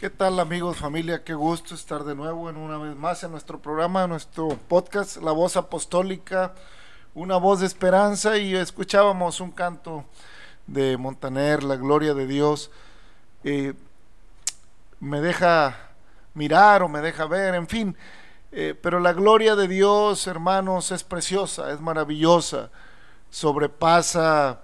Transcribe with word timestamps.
¿Qué 0.00 0.08
tal 0.08 0.40
amigos, 0.40 0.78
familia? 0.78 1.24
Qué 1.24 1.34
gusto 1.34 1.74
estar 1.74 2.04
de 2.04 2.14
nuevo 2.14 2.48
en 2.48 2.56
una 2.56 2.78
vez 2.78 2.96
más 2.96 3.22
en 3.22 3.32
nuestro 3.32 3.60
programa, 3.60 4.06
nuestro 4.06 4.48
podcast, 4.48 5.18
La 5.18 5.30
Voz 5.30 5.58
Apostólica, 5.58 6.54
una 7.14 7.36
voz 7.36 7.60
de 7.60 7.66
esperanza 7.66 8.38
y 8.38 8.56
escuchábamos 8.56 9.42
un 9.42 9.50
canto 9.50 10.06
de 10.66 10.96
Montaner, 10.96 11.62
La 11.62 11.76
Gloria 11.76 12.14
de 12.14 12.26
Dios. 12.26 12.70
Eh, 13.44 13.74
me 15.00 15.20
deja 15.20 15.90
mirar 16.32 16.82
o 16.82 16.88
me 16.88 17.02
deja 17.02 17.26
ver, 17.26 17.54
en 17.54 17.68
fin, 17.68 17.94
eh, 18.52 18.74
pero 18.80 19.00
la 19.00 19.12
gloria 19.12 19.54
de 19.54 19.68
Dios, 19.68 20.26
hermanos, 20.26 20.92
es 20.92 21.04
preciosa, 21.04 21.74
es 21.74 21.80
maravillosa, 21.82 22.70
sobrepasa 23.28 24.62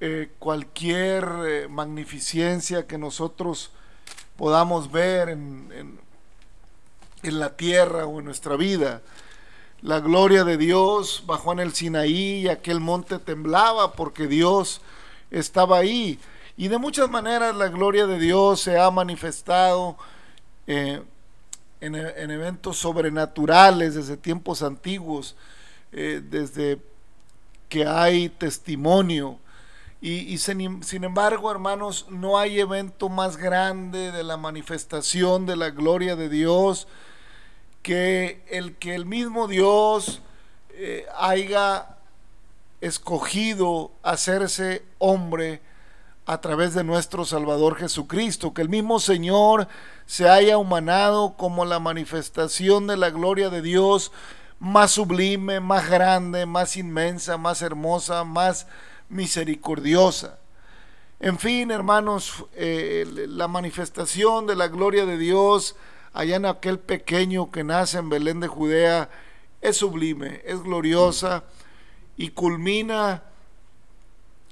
eh, 0.00 0.32
cualquier 0.38 1.70
magnificencia 1.70 2.86
que 2.86 2.98
nosotros 2.98 3.72
podamos 4.40 4.90
ver 4.90 5.28
en, 5.28 5.98
en, 7.22 7.38
la 7.38 7.58
tierra 7.58 8.06
o 8.06 8.20
en 8.20 8.24
nuestra 8.24 8.56
vida. 8.56 9.02
La 9.82 10.00
gloria 10.00 10.44
de 10.44 10.56
Dios 10.56 11.24
bajó 11.26 11.52
en 11.52 11.58
el 11.58 11.74
Sinaí 11.74 12.38
y 12.38 12.48
aquel 12.48 12.80
monte 12.80 13.18
temblaba 13.18 13.92
porque 13.92 14.26
Dios 14.26 14.80
estaba 15.30 15.76
ahí. 15.76 16.18
Y 16.56 16.68
de 16.68 16.78
muchas 16.78 17.10
maneras 17.10 17.54
la 17.54 17.68
gloria 17.68 18.06
de 18.06 18.18
Dios 18.18 18.62
se 18.62 18.78
ha 18.78 18.90
manifestado 18.90 19.98
eh, 20.66 21.02
en, 21.82 21.94
eventos 21.94 22.78
sobrenaturales 22.78 23.94
desde 23.94 24.16
tiempos 24.16 24.62
antiguos, 24.62 25.36
eh, 25.92 26.22
desde 26.24 26.80
que 27.68 27.84
hay 27.84 28.30
testimonio 28.30 29.38
y, 30.02 30.38
sin, 30.38 30.80
embargo, 31.04 31.50
hermanos, 31.50 32.06
no 32.08 32.38
hay 32.38 32.58
evento 32.58 33.10
más 33.10 33.36
grande 33.36 34.12
de 34.12 34.24
la 34.24 34.38
manifestación 34.38 35.44
de 35.44 35.56
la 35.56 35.68
gloria 35.70 36.16
de 36.16 36.30
Dios 36.30 36.88
que 37.82 38.42
el 38.48 38.76
que 38.76 38.94
el 38.94 39.04
mismo 39.04 39.46
Dios 39.46 40.22
eh, 40.70 41.04
haya 41.18 41.96
escogido 42.80 43.90
hacerse 44.02 44.82
hombre 44.98 45.60
a 46.24 46.40
través 46.40 46.72
de 46.72 46.84
nuestro 46.84 47.26
Salvador 47.26 47.76
Jesucristo, 47.76 48.54
que 48.54 48.62
el 48.62 48.70
mismo 48.70 49.00
Señor 49.00 49.68
se 50.06 50.30
haya 50.30 50.56
humanado 50.56 51.34
como 51.36 51.66
la 51.66 51.78
manifestación 51.78 52.86
de 52.86 52.96
la 52.96 53.10
gloria 53.10 53.50
de 53.50 53.60
Dios 53.60 54.12
más 54.60 54.92
sublime, 54.92 55.60
más 55.60 55.90
grande, 55.90 56.46
más 56.46 56.76
inmensa, 56.76 57.36
más 57.36 57.60
hermosa, 57.60 58.24
más 58.24 58.66
misericordiosa. 59.10 60.38
En 61.18 61.38
fin, 61.38 61.70
hermanos, 61.70 62.46
eh, 62.54 63.04
la 63.28 63.46
manifestación 63.46 64.46
de 64.46 64.56
la 64.56 64.68
gloria 64.68 65.04
de 65.04 65.18
Dios 65.18 65.76
allá 66.14 66.36
en 66.36 66.46
aquel 66.46 66.78
pequeño 66.78 67.50
que 67.50 67.62
nace 67.62 67.98
en 67.98 68.08
Belén 68.08 68.40
de 68.40 68.48
Judea 68.48 69.10
es 69.60 69.76
sublime, 69.76 70.40
es 70.46 70.62
gloriosa 70.62 71.44
y 72.16 72.30
culmina 72.30 73.22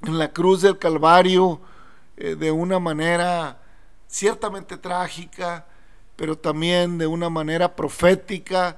en 0.02 0.18
la 0.18 0.32
cruz 0.32 0.60
del 0.60 0.78
Calvario 0.78 1.60
eh, 2.16 2.34
de 2.34 2.50
una 2.50 2.78
manera 2.78 3.62
ciertamente 4.06 4.76
trágica, 4.76 5.66
pero 6.16 6.36
también 6.36 6.98
de 6.98 7.06
una 7.06 7.30
manera 7.30 7.74
profética. 7.74 8.76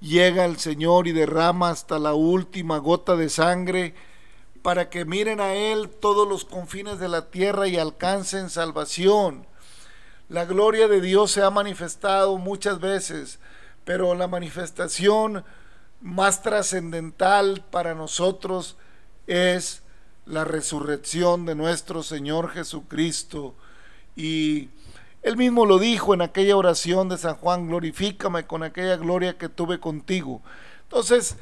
Llega 0.00 0.44
el 0.44 0.58
Señor 0.58 1.06
y 1.06 1.12
derrama 1.12 1.70
hasta 1.70 1.98
la 1.98 2.14
última 2.14 2.78
gota 2.78 3.16
de 3.16 3.28
sangre 3.28 3.94
para 4.66 4.90
que 4.90 5.04
miren 5.04 5.40
a 5.40 5.54
Él 5.54 5.88
todos 5.88 6.26
los 6.26 6.44
confines 6.44 6.98
de 6.98 7.06
la 7.06 7.30
tierra 7.30 7.68
y 7.68 7.76
alcancen 7.76 8.50
salvación. 8.50 9.46
La 10.28 10.44
gloria 10.44 10.88
de 10.88 11.00
Dios 11.00 11.30
se 11.30 11.44
ha 11.44 11.50
manifestado 11.50 12.36
muchas 12.36 12.80
veces, 12.80 13.38
pero 13.84 14.16
la 14.16 14.26
manifestación 14.26 15.44
más 16.00 16.42
trascendental 16.42 17.64
para 17.70 17.94
nosotros 17.94 18.76
es 19.28 19.82
la 20.24 20.42
resurrección 20.42 21.46
de 21.46 21.54
nuestro 21.54 22.02
Señor 22.02 22.50
Jesucristo. 22.50 23.54
Y 24.16 24.70
Él 25.22 25.36
mismo 25.36 25.64
lo 25.64 25.78
dijo 25.78 26.12
en 26.12 26.22
aquella 26.22 26.56
oración 26.56 27.08
de 27.08 27.18
San 27.18 27.36
Juan, 27.36 27.68
glorifícame 27.68 28.48
con 28.48 28.64
aquella 28.64 28.96
gloria 28.96 29.38
que 29.38 29.48
tuve 29.48 29.78
contigo. 29.78 30.42
Entonces, 30.82 31.36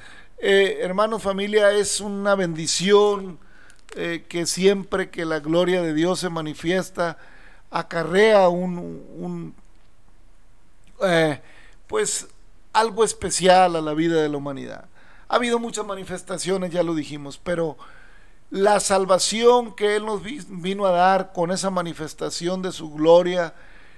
eh, 0.46 0.80
hermanos, 0.82 1.22
familia, 1.22 1.70
es 1.70 2.02
una 2.02 2.34
bendición 2.34 3.38
eh, 3.96 4.26
que 4.28 4.44
siempre 4.44 5.08
que 5.08 5.24
la 5.24 5.40
gloria 5.40 5.80
de 5.80 5.94
Dios 5.94 6.20
se 6.20 6.28
manifiesta, 6.28 7.16
acarrea 7.70 8.50
un, 8.50 9.54
eh, 11.02 11.40
pues 11.86 12.28
algo 12.74 13.04
especial 13.04 13.74
a 13.74 13.80
la 13.80 13.94
vida 13.94 14.20
de 14.20 14.28
la 14.28 14.36
humanidad. 14.36 14.84
Ha 15.28 15.36
habido 15.36 15.58
muchas 15.58 15.86
manifestaciones, 15.86 16.70
ya 16.70 16.82
lo 16.82 16.94
dijimos, 16.94 17.40
pero 17.42 17.78
la 18.50 18.80
salvación 18.80 19.74
que 19.74 19.96
Él 19.96 20.04
nos 20.04 20.20
vino 20.22 20.84
a 20.84 20.90
dar 20.90 21.32
con 21.32 21.52
esa 21.52 21.70
manifestación 21.70 22.60
de 22.60 22.70
su 22.70 22.92
gloria 22.92 23.54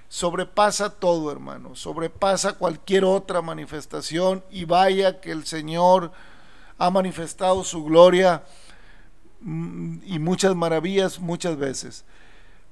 sobrepasa 0.08 0.90
todo, 0.90 1.32
hermano, 1.32 1.74
sobrepasa 1.74 2.52
cualquier 2.52 3.04
otra 3.04 3.42
manifestación 3.42 4.44
y 4.48 4.64
vaya 4.64 5.20
que 5.20 5.32
el 5.32 5.44
Señor 5.44 6.12
ha 6.78 6.90
manifestado 6.90 7.64
su 7.64 7.84
gloria 7.84 8.42
mm, 9.40 9.98
y 10.04 10.18
muchas 10.18 10.54
maravillas 10.54 11.18
muchas 11.20 11.56
veces. 11.56 12.04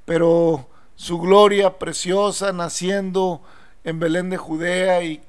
Pero 0.04 0.68
su 0.96 1.18
gloria 1.18 1.78
preciosa 1.78 2.52
naciendo 2.52 3.42
en 3.84 3.98
Belén 3.98 4.30
de 4.30 4.36
Judea 4.36 5.02
y, 5.02 5.20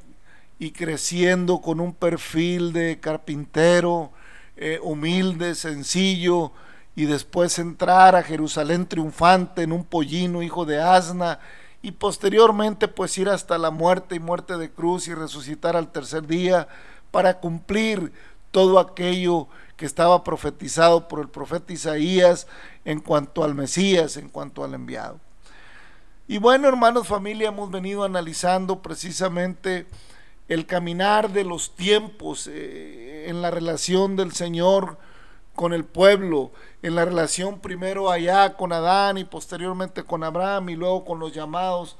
creciendo 0.72 1.60
con 1.62 1.80
un 1.80 1.94
perfil 1.94 2.74
de 2.74 3.00
carpintero, 3.00 4.12
eh, 4.58 4.80
humilde, 4.82 5.54
sencillo, 5.56 6.52
y 6.96 7.06
después 7.06 7.60
entrar 7.60 8.16
a 8.16 8.24
Jerusalén 8.24 8.88
triunfante 8.88 9.64
en 9.64 9.74
un 9.74 9.84
pollino, 9.84 10.42
hijo 10.42 10.66
de 10.66 10.82
asna, 10.82 11.40
y 11.82 11.92
posteriormente 11.92 12.88
pues 12.88 13.18
ir 13.18 13.30
hasta 13.30 13.58
la 13.58 13.70
muerte 13.70 14.16
y 14.16 14.20
muerte 14.20 14.58
de 14.58 14.72
cruz 14.72 15.08
y 15.08 15.14
resucitar 15.14 15.76
al 15.76 15.92
tercer 15.92 16.26
día 16.26 16.68
para 17.12 17.40
cumplir 17.40 18.12
todo 18.56 18.80
aquello 18.80 19.50
que 19.76 19.86
estaba 19.86 20.24
profetizado 20.24 21.10
por 21.10 21.20
el 21.20 21.28
profeta 21.28 21.74
Isaías 21.74 22.48
en 22.86 23.02
cuanto 23.02 23.44
al 23.44 23.54
Mesías, 23.54 24.16
en 24.16 24.30
cuanto 24.30 24.64
al 24.64 24.74
enviado. 24.74 25.20
Y 26.30 26.38
bueno, 26.38 26.70
hermanos, 26.70 27.06
familia, 27.06 27.50
hemos 27.50 27.70
venido 27.70 28.06
analizando 28.06 28.82
precisamente 28.82 29.88
el 30.48 30.66
caminar 30.66 31.32
de 31.32 31.44
los 31.44 31.76
tiempos 31.76 32.50
eh, 32.50 33.26
en 33.28 33.42
la 33.42 33.52
relación 33.52 34.16
del 34.16 34.32
Señor 34.32 35.00
con 35.54 35.74
el 35.74 35.84
pueblo, 35.84 36.52
en 36.82 36.96
la 36.96 37.04
relación 37.04 37.60
primero 37.60 38.10
allá 38.10 38.56
con 38.56 38.72
Adán 38.72 39.18
y 39.18 39.26
posteriormente 39.26 40.04
con 40.04 40.24
Abraham 40.24 40.70
y 40.70 40.78
luego 40.78 41.04
con 41.04 41.20
los 41.20 41.34
llamados 41.34 41.98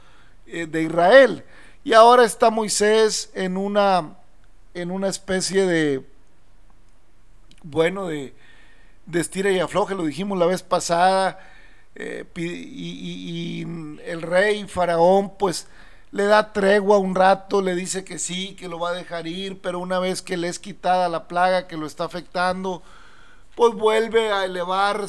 eh, 0.48 0.68
de 0.68 0.84
Israel. 0.84 1.44
Y 1.84 1.92
ahora 1.92 2.24
está 2.24 2.50
Moisés 2.50 3.30
en 3.34 3.58
una, 3.58 4.16
en 4.74 4.90
una 4.90 5.10
especie 5.10 5.66
de 5.66 6.15
bueno 7.66 8.08
de, 8.08 8.34
de 9.06 9.20
estira 9.20 9.52
y 9.52 9.60
afloje, 9.60 9.96
lo 9.96 10.04
dijimos 10.04 10.38
la 10.38 10.46
vez 10.46 10.64
pasada, 10.64 11.40
eh, 11.96 12.26
y, 12.36 13.62
el 14.06 14.22
rey 14.22 14.66
faraón 14.68 15.38
pues 15.38 15.68
le 16.12 16.26
da 16.26 16.54
tregua 16.54 16.98
un 16.98 17.16
rato, 17.16 17.62
le 17.62 17.76
dice 17.76 18.04
que 18.04 18.20
sí, 18.20 18.56
que 18.56 18.68
lo 18.68 18.80
va 18.80 18.90
a 18.90 18.94
dejar 18.94 19.28
ir, 19.28 19.60
pero 19.62 19.80
una 19.80 20.00
vez 20.00 20.22
que 20.22 20.38
le 20.38 20.48
es 20.48 20.60
quitada 20.60 21.10
la 21.10 21.28
plaga 21.28 21.68
que 21.68 21.78
lo 21.78 21.86
está 21.86 22.06
afectando, 22.06 22.84
pues 23.56 23.74
vuelve 23.74 24.32
a 24.32 24.46
elevar 24.46 25.06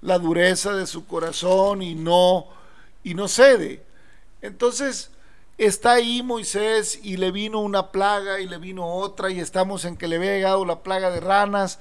la 0.00 0.18
dureza 0.18 0.74
de 0.74 0.86
su 0.86 1.06
corazón 1.06 1.82
y 1.82 1.94
no, 1.94 2.46
y 3.04 3.14
no 3.14 3.28
cede. 3.28 3.84
Entonces, 4.40 5.10
está 5.58 5.92
ahí 5.92 6.22
Moisés 6.22 7.00
y 7.02 7.16
le 7.16 7.32
vino 7.32 7.58
una 7.58 7.90
plaga 7.90 8.40
y 8.40 8.46
le 8.46 8.58
vino 8.58 8.86
otra 8.86 9.30
y 9.30 9.40
estamos 9.40 9.84
en 9.84 9.96
que 9.96 10.08
le 10.08 10.16
había 10.16 10.32
llegado 10.32 10.64
la 10.64 10.82
plaga 10.82 11.10
de 11.10 11.20
ranas 11.20 11.80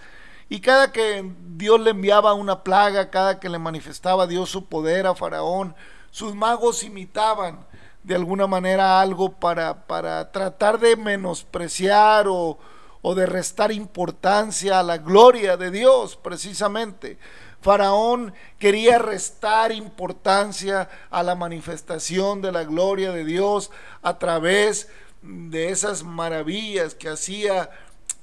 y 0.49 0.61
cada 0.61 0.91
que 0.91 1.31
Dios 1.41 1.79
le 1.79 1.91
enviaba 1.91 2.33
una 2.33 2.63
plaga, 2.63 3.09
cada 3.09 3.39
que 3.39 3.49
le 3.49 3.59
manifestaba 3.59 4.27
Dios 4.27 4.49
su 4.49 4.65
poder 4.65 5.05
a 5.05 5.13
Faraón, 5.13 5.75
sus 6.09 6.33
magos 6.33 6.83
imitaban 6.83 7.65
de 8.03 8.15
alguna 8.15 8.47
manera 8.47 9.01
algo 9.01 9.33
para, 9.33 9.85
para 9.85 10.31
tratar 10.31 10.79
de 10.79 10.95
menospreciar 10.95 12.27
o, 12.29 12.57
o 13.01 13.15
de 13.15 13.25
restar 13.25 13.71
importancia 13.71 14.79
a 14.79 14.83
la 14.83 14.97
gloria 14.97 15.57
de 15.57 15.71
Dios, 15.71 16.15
precisamente. 16.15 17.17
Faraón 17.61 18.33
quería 18.59 18.99
restar 18.99 19.71
importancia 19.71 20.89
a 21.09 21.23
la 21.23 21.35
manifestación 21.35 22.41
de 22.41 22.51
la 22.51 22.63
gloria 22.63 23.11
de 23.11 23.25
Dios 23.25 23.71
a 24.01 24.19
través 24.19 24.89
de 25.21 25.69
esas 25.69 26.03
maravillas 26.03 26.95
que 26.95 27.09
hacía 27.09 27.69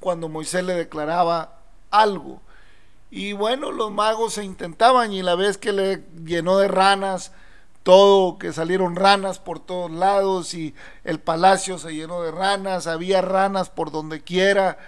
cuando 0.00 0.28
Moisés 0.28 0.64
le 0.64 0.75
declaraba 0.75 1.58
algo. 1.90 2.40
Y 3.10 3.32
bueno, 3.32 3.70
los 3.70 3.92
magos 3.92 4.34
se 4.34 4.44
intentaban 4.44 5.12
y 5.12 5.22
la 5.22 5.34
vez 5.34 5.58
que 5.58 5.72
le 5.72 6.04
llenó 6.25 6.58
de 6.58 6.69
ranas, 6.69 7.32
todo, 7.82 8.38
que 8.38 8.52
salieron 8.52 8.96
ranas 8.96 9.38
por 9.38 9.60
todos 9.60 9.90
lados 9.90 10.54
y 10.54 10.75
el 11.04 11.20
palacio 11.20 11.78
se 11.78 11.94
llenó 11.94 12.22
de 12.22 12.31
ranas, 12.31 12.86
había 12.86 13.20
ranas 13.20 13.70
por 13.70 13.90
donde 13.90 14.22
quiera. 14.22 14.78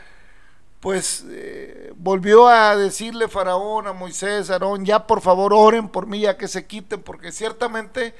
Pues 0.81 1.25
eh, 1.29 1.93
volvió 1.97 2.49
a 2.49 2.77
decirle 2.77 3.29
Faraón 3.29 3.87
a 3.87 3.93
Moisés, 3.93 4.51
Aarón, 4.51 4.85
ya 4.85 5.07
por 5.07 5.21
favor 5.21 5.53
oren 5.55 5.89
por 5.89 6.07
mí, 6.07 6.21
ya 6.21 6.37
que 6.37 6.49
se 6.49 6.67
quiten, 6.67 7.03
porque 7.03 7.33
ciertamente 7.33 8.15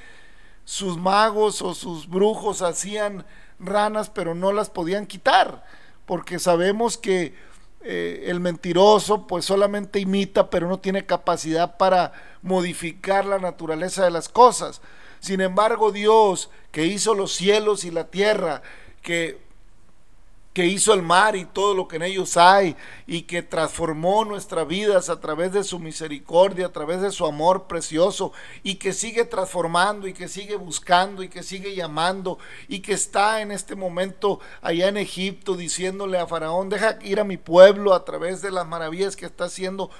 sus 0.65 0.97
magos 0.97 1.61
o 1.61 1.73
sus 1.73 2.09
brujos 2.09 2.61
hacían 2.61 3.25
ranas, 3.59 4.09
pero 4.09 4.35
no 4.35 4.51
las 4.51 4.69
podían 4.69 5.05
quitar, 5.05 5.63
porque 6.05 6.39
sabemos 6.39 6.97
que 6.97 7.35
eh, 7.81 8.25
el 8.27 8.39
mentiroso 8.39 9.27
pues 9.27 9.45
solamente 9.45 9.99
imita, 9.99 10.49
pero 10.49 10.67
no 10.67 10.79
tiene 10.79 11.05
capacidad 11.05 11.77
para 11.77 12.11
modificar 12.41 13.25
la 13.25 13.39
naturaleza 13.39 14.03
de 14.03 14.11
las 14.11 14.29
cosas. 14.29 14.81
Sin 15.19 15.41
embargo, 15.41 15.91
Dios 15.91 16.49
que 16.71 16.85
hizo 16.85 17.13
los 17.13 17.33
cielos 17.33 17.85
y 17.85 17.91
la 17.91 18.07
tierra, 18.07 18.61
que 19.01 19.46
que 20.57 20.65
hizo 20.65 20.91
el 20.95 21.03
mar 21.03 21.35
y 21.35 21.45
todo 21.45 21.75
lo 21.75 21.87
que 21.87 21.97
en 21.97 22.01
ellos 22.01 22.35
hay 22.35 22.75
y 23.05 23.21
que 23.21 23.43
transformó 23.43 24.25
nuestras 24.25 24.67
vidas 24.67 25.07
a 25.07 25.19
través 25.19 25.53
de 25.53 25.63
su 25.63 25.77
misericordia, 25.77 26.65
a 26.65 26.71
través 26.71 26.99
de 26.99 27.11
su 27.11 27.27
amor 27.27 27.67
precioso 27.67 28.33
y 28.63 28.73
que 28.77 28.91
sigue 28.91 29.23
transformando 29.23 30.07
y 30.07 30.15
que 30.15 30.27
sigue 30.27 30.55
buscando 30.55 31.21
y 31.21 31.29
que 31.29 31.43
sigue 31.43 31.75
llamando 31.75 32.39
y 32.67 32.79
que 32.79 32.93
está 32.93 33.41
en 33.41 33.51
este 33.51 33.75
momento 33.75 34.39
allá 34.63 34.87
en 34.87 34.97
Egipto 34.97 35.55
diciéndole 35.55 36.17
a 36.17 36.25
Faraón, 36.25 36.69
deja 36.69 36.97
ir 37.03 37.19
a 37.19 37.23
mi 37.23 37.37
pueblo 37.37 37.93
a 37.93 38.03
través 38.03 38.41
de 38.41 38.49
las 38.49 38.65
maravillas 38.65 39.15
que 39.15 39.27
está 39.27 39.43
haciendo. 39.43 39.91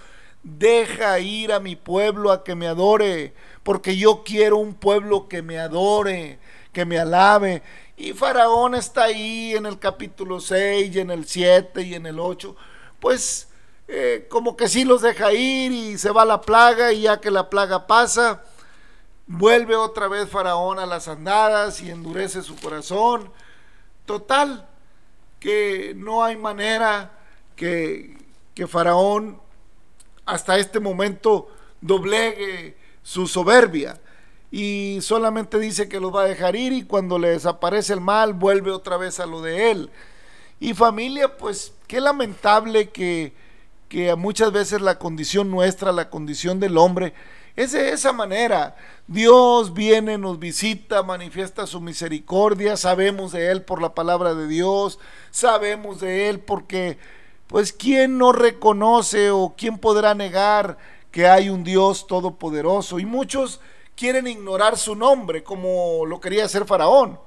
Deja 0.42 1.19
ir 1.19 1.51
a 1.51 1.60
mi 1.60 1.75
pueblo 1.75 2.31
a 2.31 2.44
que 2.44 2.56
me 2.56 2.68
adore, 2.68 3.36
porque 3.62 3.95
yo 3.95 4.24
quiero 4.24 4.57
un 4.57 4.74
pueblo 4.74 5.27
que 5.27 5.44
me 5.44 5.60
adore, 5.60 6.39
que 6.74 6.86
me 6.86 6.98
alabe. 6.98 7.62
Y 8.00 8.14
Faraón 8.14 8.76
está 8.76 9.06
ahí 9.06 9.56
en 9.56 9.66
el 9.66 9.80
capítulo 9.80 10.40
6 10.40 10.96
y 10.96 11.00
en 11.00 11.10
el 11.10 11.26
7 11.26 11.82
y 11.82 11.96
en 11.96 12.06
el 12.06 12.20
8. 12.20 12.56
Pues 13.00 13.48
eh, 13.88 14.28
como 14.30 14.56
que 14.56 14.68
sí 14.68 14.84
los 14.86 15.02
deja 15.02 15.34
ir 15.34 15.72
y 15.72 15.98
se 15.98 16.12
va 16.12 16.24
la 16.24 16.40
plaga 16.42 16.94
y 16.94 17.02
ya 17.02 17.20
que 17.20 17.32
la 17.32 17.50
plaga 17.50 17.88
pasa, 17.88 18.44
vuelve 19.26 19.76
otra 19.76 20.08
vez 20.08 20.30
Faraón 20.30 20.78
a 20.78 20.86
las 20.86 21.08
andadas 21.08 21.82
y 21.82 21.90
endurece 21.90 22.44
su 22.44 22.56
corazón. 22.58 23.32
Total, 24.06 24.70
que 25.40 25.94
no 25.98 26.24
hay 26.24 26.38
manera 26.38 27.18
que, 27.56 28.16
que 28.54 28.68
Faraón 28.68 29.42
hasta 30.28 30.60
este 30.60 30.80
momento 30.80 31.50
doblegue 31.82 32.78
su 33.02 33.26
soberbia 33.26 34.00
y 34.52 35.00
solamente 35.02 35.60
dice 35.60 35.90
que 35.90 36.00
los 36.00 36.16
va 36.16 36.22
a 36.22 36.28
dejar 36.28 36.56
ir 36.56 36.72
y 36.72 36.84
cuando 36.84 37.20
le 37.20 37.30
desaparece 37.30 37.94
el 37.94 38.02
mal 38.02 38.34
vuelve 38.34 38.72
otra 38.72 38.98
vez 38.98 39.20
a 39.20 39.26
lo 39.26 39.42
de 39.42 39.72
él. 39.72 39.90
Y 40.60 40.74
familia, 40.74 41.38
pues 41.38 41.74
qué 41.88 42.00
lamentable 42.00 42.90
que, 42.90 43.34
que 43.90 44.16
muchas 44.16 44.52
veces 44.52 44.82
la 44.82 44.98
condición 44.98 45.52
nuestra, 45.52 45.92
la 45.92 46.10
condición 46.10 46.60
del 46.60 46.78
hombre, 46.78 47.14
es 47.58 47.74
de 47.74 47.90
esa 47.90 48.14
manera. 48.14 48.76
Dios 49.08 49.74
viene, 49.74 50.18
nos 50.18 50.40
visita, 50.40 51.04
manifiesta 51.04 51.68
su 51.68 51.82
misericordia, 51.82 52.78
sabemos 52.78 53.34
de 53.34 53.52
Él 53.52 53.64
por 53.64 53.82
la 53.82 53.94
palabra 53.94 54.34
de 54.34 54.48
Dios, 54.48 55.00
sabemos 55.32 56.00
de 56.00 56.30
Él 56.30 56.40
porque, 56.40 56.98
pues, 57.48 57.74
¿quién 57.74 58.18
no 58.18 58.32
reconoce 58.32 59.32
o 59.32 59.56
quién 59.58 59.78
podrá 59.78 60.14
negar 60.14 60.78
que 61.12 61.28
hay 61.28 61.50
un 61.50 61.64
Dios 61.64 62.08
todopoderoso? 62.08 63.00
Y 63.00 63.06
muchos 63.06 63.60
quieren 63.98 64.28
ignorar 64.28 64.78
su 64.78 64.96
nombre, 64.96 65.44
como 65.44 66.06
lo 66.06 66.22
quería 66.22 66.46
hacer 66.46 66.66
Faraón. 66.66 67.20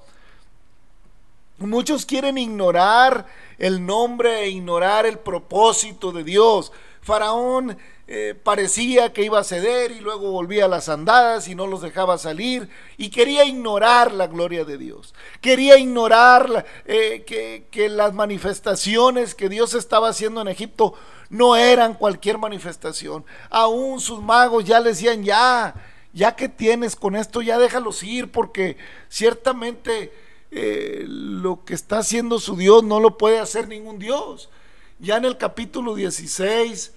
Muchos 1.58 2.06
quieren 2.06 2.38
ignorar 2.38 3.26
el 3.58 3.84
nombre 3.84 4.44
e 4.44 4.48
ignorar 4.48 5.04
el 5.04 5.18
propósito 5.18 6.12
de 6.12 6.24
Dios. 6.24 6.72
Faraón 7.02 7.76
eh, 8.06 8.34
parecía 8.40 9.12
que 9.12 9.24
iba 9.24 9.40
a 9.40 9.44
ceder 9.44 9.90
y 9.90 10.00
luego 10.00 10.30
volvía 10.30 10.64
a 10.64 10.68
las 10.68 10.88
andadas 10.88 11.48
y 11.48 11.54
no 11.54 11.66
los 11.66 11.82
dejaba 11.82 12.18
salir 12.18 12.68
y 12.96 13.10
quería 13.10 13.44
ignorar 13.44 14.12
la 14.12 14.26
gloria 14.26 14.64
de 14.64 14.78
Dios. 14.78 15.14
Quería 15.40 15.76
ignorar 15.76 16.64
eh, 16.86 17.24
que, 17.26 17.66
que 17.70 17.88
las 17.88 18.14
manifestaciones 18.14 19.34
que 19.34 19.48
Dios 19.48 19.74
estaba 19.74 20.08
haciendo 20.08 20.40
en 20.40 20.48
Egipto 20.48 20.94
no 21.30 21.56
eran 21.56 21.94
cualquier 21.94 22.38
manifestación. 22.38 23.24
Aún 23.50 24.00
sus 24.00 24.22
magos 24.22 24.64
ya 24.64 24.80
le 24.80 24.90
decían, 24.90 25.22
ya, 25.22 25.74
ya 26.12 26.36
que 26.36 26.48
tienes 26.48 26.96
con 26.96 27.16
esto, 27.16 27.42
ya 27.42 27.58
déjalos 27.58 28.02
ir, 28.02 28.30
porque 28.30 28.76
ciertamente 29.08 30.12
eh, 30.50 31.04
lo 31.06 31.64
que 31.64 31.74
está 31.74 31.98
haciendo 31.98 32.40
su 32.40 32.56
Dios 32.56 32.82
no 32.82 33.00
lo 33.00 33.16
puede 33.18 33.38
hacer 33.38 33.68
ningún 33.68 33.98
Dios. 33.98 34.50
Ya 34.98 35.16
en 35.16 35.24
el 35.24 35.38
capítulo 35.38 35.94
16 35.94 36.92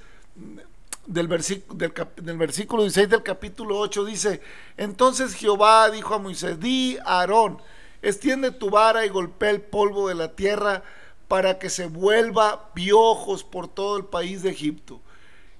del, 1.05 1.27
del 1.27 2.38
versículo 2.38 2.84
16 2.84 3.10
del 3.10 3.24
capítulo 3.24 3.77
8 3.77 4.05
dice, 4.05 4.41
entonces 4.77 5.36
Jehová 5.36 5.89
dijo 5.89 6.13
a 6.13 6.20
Moisés, 6.20 6.60
di 6.60 6.98
a 7.05 7.20
Aarón, 7.20 7.60
extiende 8.01 8.51
tu 8.51 8.70
vara 8.70 9.05
y 9.05 9.10
golpea 9.10 9.51
el 9.51 9.62
polvo 9.62 10.08
de 10.08 10.15
la 10.15 10.36
tierra 10.36 10.84
para 11.27 11.60
que 11.60 11.70
se 11.70 11.88
vuelva 11.88 12.74
piojos 12.74 13.43
por 13.43 13.67
todo 13.67 13.98
el 13.98 14.05
país 14.05 14.43
de 14.43 14.51
Egipto. 14.51 15.01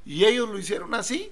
Y 0.05 0.25
ellos 0.25 0.50
lo 0.50 0.60
hicieron 0.60 0.93
así. 0.93 1.31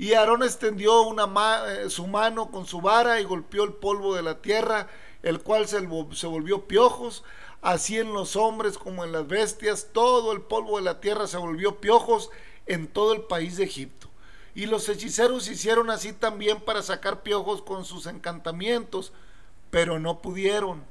Y 0.00 0.14
Aarón 0.14 0.42
extendió 0.42 1.02
una 1.02 1.28
eh, 1.68 1.90
su 1.90 2.06
mano 2.06 2.50
con 2.50 2.66
su 2.66 2.80
vara 2.80 3.20
y 3.20 3.24
golpeó 3.24 3.64
el 3.64 3.74
polvo 3.74 4.14
de 4.14 4.22
la 4.22 4.40
tierra, 4.40 4.88
el 5.22 5.42
cual 5.42 5.68
se, 5.68 5.86
se 6.12 6.26
volvió 6.26 6.66
piojos. 6.66 7.22
Así 7.60 7.98
en 7.98 8.14
los 8.14 8.34
hombres 8.34 8.78
como 8.78 9.04
en 9.04 9.12
las 9.12 9.28
bestias, 9.28 9.88
todo 9.92 10.32
el 10.32 10.40
polvo 10.40 10.78
de 10.78 10.84
la 10.84 11.00
tierra 11.00 11.26
se 11.26 11.36
volvió 11.36 11.82
piojos 11.82 12.30
en 12.64 12.88
todo 12.88 13.12
el 13.12 13.20
país 13.24 13.58
de 13.58 13.64
Egipto. 13.64 14.08
Y 14.54 14.64
los 14.64 14.88
hechiceros 14.88 15.48
hicieron 15.48 15.90
así 15.90 16.14
también 16.14 16.62
para 16.62 16.80
sacar 16.80 17.22
piojos 17.22 17.60
con 17.60 17.84
sus 17.84 18.06
encantamientos, 18.06 19.12
pero 19.70 19.98
no 19.98 20.22
pudieron. 20.22 20.82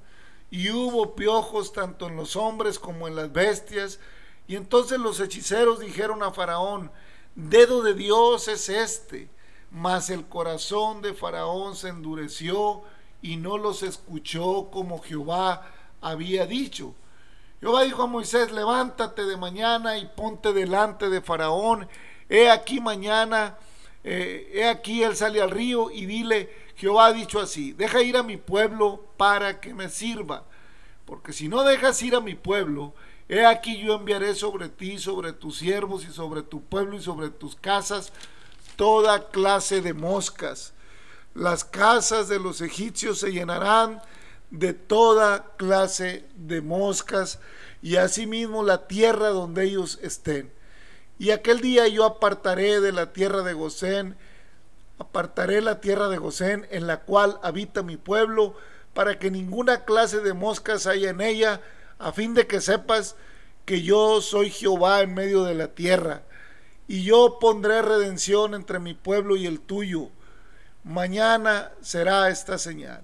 Y 0.52 0.70
hubo 0.70 1.16
piojos 1.16 1.74
tanto 1.74 2.06
en 2.06 2.16
los 2.16 2.36
hombres 2.36 2.78
como 2.78 3.08
en 3.08 3.16
las 3.16 3.34
bestias. 3.34 4.00
Y 4.48 4.56
entonces 4.56 5.00
los 5.00 5.20
hechiceros 5.20 5.80
dijeron 5.80 6.22
a 6.22 6.32
Faraón, 6.32 6.92
dedo 7.50 7.84
de 7.84 7.94
Dios 7.94 8.48
es 8.48 8.70
este. 8.70 9.30
Mas 9.72 10.10
el 10.10 10.28
corazón 10.28 11.02
de 11.02 11.14
Faraón 11.14 11.76
se 11.76 11.90
endureció 11.90 12.82
y 13.22 13.38
no 13.38 13.58
los 13.58 13.84
escuchó 13.84 14.70
como 14.72 15.00
Jehová 15.00 15.68
había 16.02 16.46
dicho. 16.46 16.96
Jehová 17.60 17.84
dijo 17.84 18.04
a 18.04 18.08
Moisés, 18.08 18.52
levántate 18.52 19.26
de 19.26 19.38
mañana 19.38 19.98
y 19.98 20.08
ponte 20.08 20.54
delante 20.54 21.10
de 21.10 21.22
Faraón. 21.22 21.88
He 22.30 22.50
aquí 22.50 22.80
mañana, 22.80 23.58
eh, 24.04 24.52
he 24.54 24.66
aquí 24.66 25.04
él 25.04 25.16
sale 25.16 25.42
al 25.42 25.52
río 25.52 25.92
y 25.92 26.06
dile, 26.06 26.50
Jehová 26.76 27.08
ha 27.08 27.14
dicho 27.14 27.40
así, 27.40 27.74
deja 27.74 28.02
ir 28.02 28.16
a 28.16 28.24
mi 28.24 28.38
pueblo 28.38 29.04
para 29.18 29.60
que 29.60 29.74
me 29.74 29.90
sirva. 29.90 30.46
Porque 31.06 31.34
si 31.34 31.48
no 31.50 31.64
dejas 31.64 32.02
ir 32.02 32.16
a 32.16 32.22
mi 32.22 32.36
pueblo, 32.36 32.94
He 33.30 33.46
aquí 33.46 33.78
yo 33.78 33.94
enviaré 33.94 34.34
sobre 34.34 34.70
ti, 34.70 34.98
sobre 34.98 35.34
tus 35.34 35.60
siervos 35.60 36.04
y 36.04 36.12
sobre 36.12 36.42
tu 36.42 36.64
pueblo 36.64 36.98
y 36.98 37.02
sobre 37.02 37.30
tus 37.30 37.56
casas 37.56 38.12
toda 38.76 39.30
clase 39.30 39.82
de 39.82 39.94
moscas. 39.94 40.74
Las 41.36 41.64
casas 41.64 42.28
de 42.28 42.40
los 42.40 42.62
egipcios 42.62 43.20
se 43.20 43.32
llenarán 43.32 44.02
de 44.50 44.74
toda 44.74 45.46
clase 45.58 46.26
de 46.36 46.62
moscas 46.62 47.40
y 47.84 47.98
asimismo 47.98 48.64
la 48.64 48.88
tierra 48.88 49.30
donde 49.30 49.66
ellos 49.66 50.00
estén. 50.02 50.52
Y 51.20 51.30
aquel 51.30 51.62
día 51.62 51.88
yo 51.88 52.06
apartaré 52.06 52.80
de 52.80 52.94
la 52.94 53.14
tierra 53.14 53.44
de 53.44 53.54
Gosén, 53.54 54.18
apartaré 54.98 55.62
la 55.62 55.82
tierra 55.82 56.08
de 56.08 56.18
Gosén 56.18 56.66
en 56.72 56.88
la 56.88 57.02
cual 57.02 57.38
habita 57.44 57.84
mi 57.84 57.98
pueblo, 57.98 58.56
para 58.94 59.20
que 59.20 59.30
ninguna 59.30 59.86
clase 59.86 60.20
de 60.20 60.34
moscas 60.34 60.88
haya 60.88 61.12
en 61.12 61.22
ella, 61.22 61.62
a 62.00 62.14
fin 62.14 62.34
de 62.34 62.48
que 62.48 62.62
sepas 62.62 63.16
que 63.66 63.82
yo 63.82 64.22
soy 64.22 64.50
Jehová 64.50 65.02
en 65.02 65.14
medio 65.14 65.44
de 65.44 65.54
la 65.54 65.68
tierra, 65.68 66.24
y 66.88 67.04
yo 67.04 67.38
pondré 67.40 67.84
redención 67.84 68.56
entre 68.56 68.80
mi 68.80 68.96
pueblo 68.96 69.36
y 69.36 69.46
el 69.46 69.60
tuyo. 69.60 70.10
Mañana 70.84 71.72
será 71.82 72.30
esta 72.30 72.58
señal. 72.58 73.04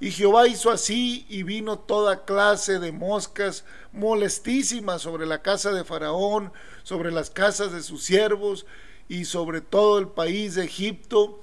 Y 0.00 0.10
Jehová 0.10 0.46
hizo 0.46 0.70
así, 0.70 1.26
y 1.28 1.42
vino 1.42 1.78
toda 1.78 2.24
clase 2.24 2.78
de 2.78 2.92
moscas 2.92 3.64
molestísimas 3.92 5.02
sobre 5.02 5.26
la 5.26 5.42
casa 5.42 5.72
de 5.72 5.84
Faraón, 5.84 6.52
sobre 6.82 7.10
las 7.10 7.28
casas 7.28 7.72
de 7.72 7.82
sus 7.82 8.04
siervos, 8.04 8.64
y 9.08 9.26
sobre 9.26 9.60
todo 9.60 9.98
el 9.98 10.08
país 10.08 10.54
de 10.54 10.64
Egipto. 10.64 11.40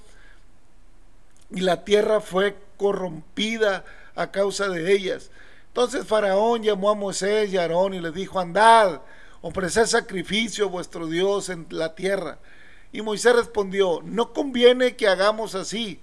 Y 1.51 1.61
la 1.61 1.83
tierra 1.83 2.21
fue 2.21 2.57
corrompida 2.77 3.85
a 4.15 4.31
causa 4.31 4.69
de 4.69 4.91
ellas 4.91 5.29
entonces 5.73 6.05
Faraón 6.05 6.61
llamó 6.61 6.91
a 6.91 6.95
Moisés 6.95 7.51
y 7.51 7.57
a 7.57 7.63
Aarón 7.63 7.95
y 7.95 7.99
les 7.99 8.13
dijo, 8.13 8.39
andad, 8.39 9.01
ofreced 9.41 9.87
sacrificio 9.87 10.65
a 10.65 10.69
vuestro 10.69 11.07
Dios 11.07 11.49
en 11.49 11.65
la 11.71 11.95
tierra. 11.95 12.37
Y 12.91 13.01
Moisés 13.01 13.35
respondió, 13.35 13.99
no 14.03 14.33
conviene 14.33 14.95
que 14.95 15.07
hagamos 15.07 15.55
así, 15.55 15.99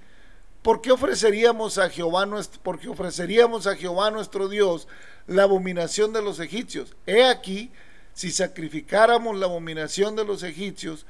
¿Por 0.62 0.82
qué 0.82 0.92
ofreceríamos 0.92 1.78
a 1.78 1.88
Jehová 1.88 2.28
porque 2.62 2.88
ofreceríamos 2.88 3.66
a 3.66 3.76
Jehová 3.76 4.10
nuestro 4.10 4.48
Dios 4.48 4.88
la 5.26 5.44
abominación 5.44 6.12
de 6.12 6.20
los 6.20 6.38
egipcios? 6.38 6.94
He 7.06 7.24
aquí, 7.24 7.70
si 8.12 8.30
sacrificáramos 8.30 9.38
la 9.38 9.46
abominación 9.46 10.16
de 10.16 10.24
los 10.24 10.42
egipcios 10.42 11.06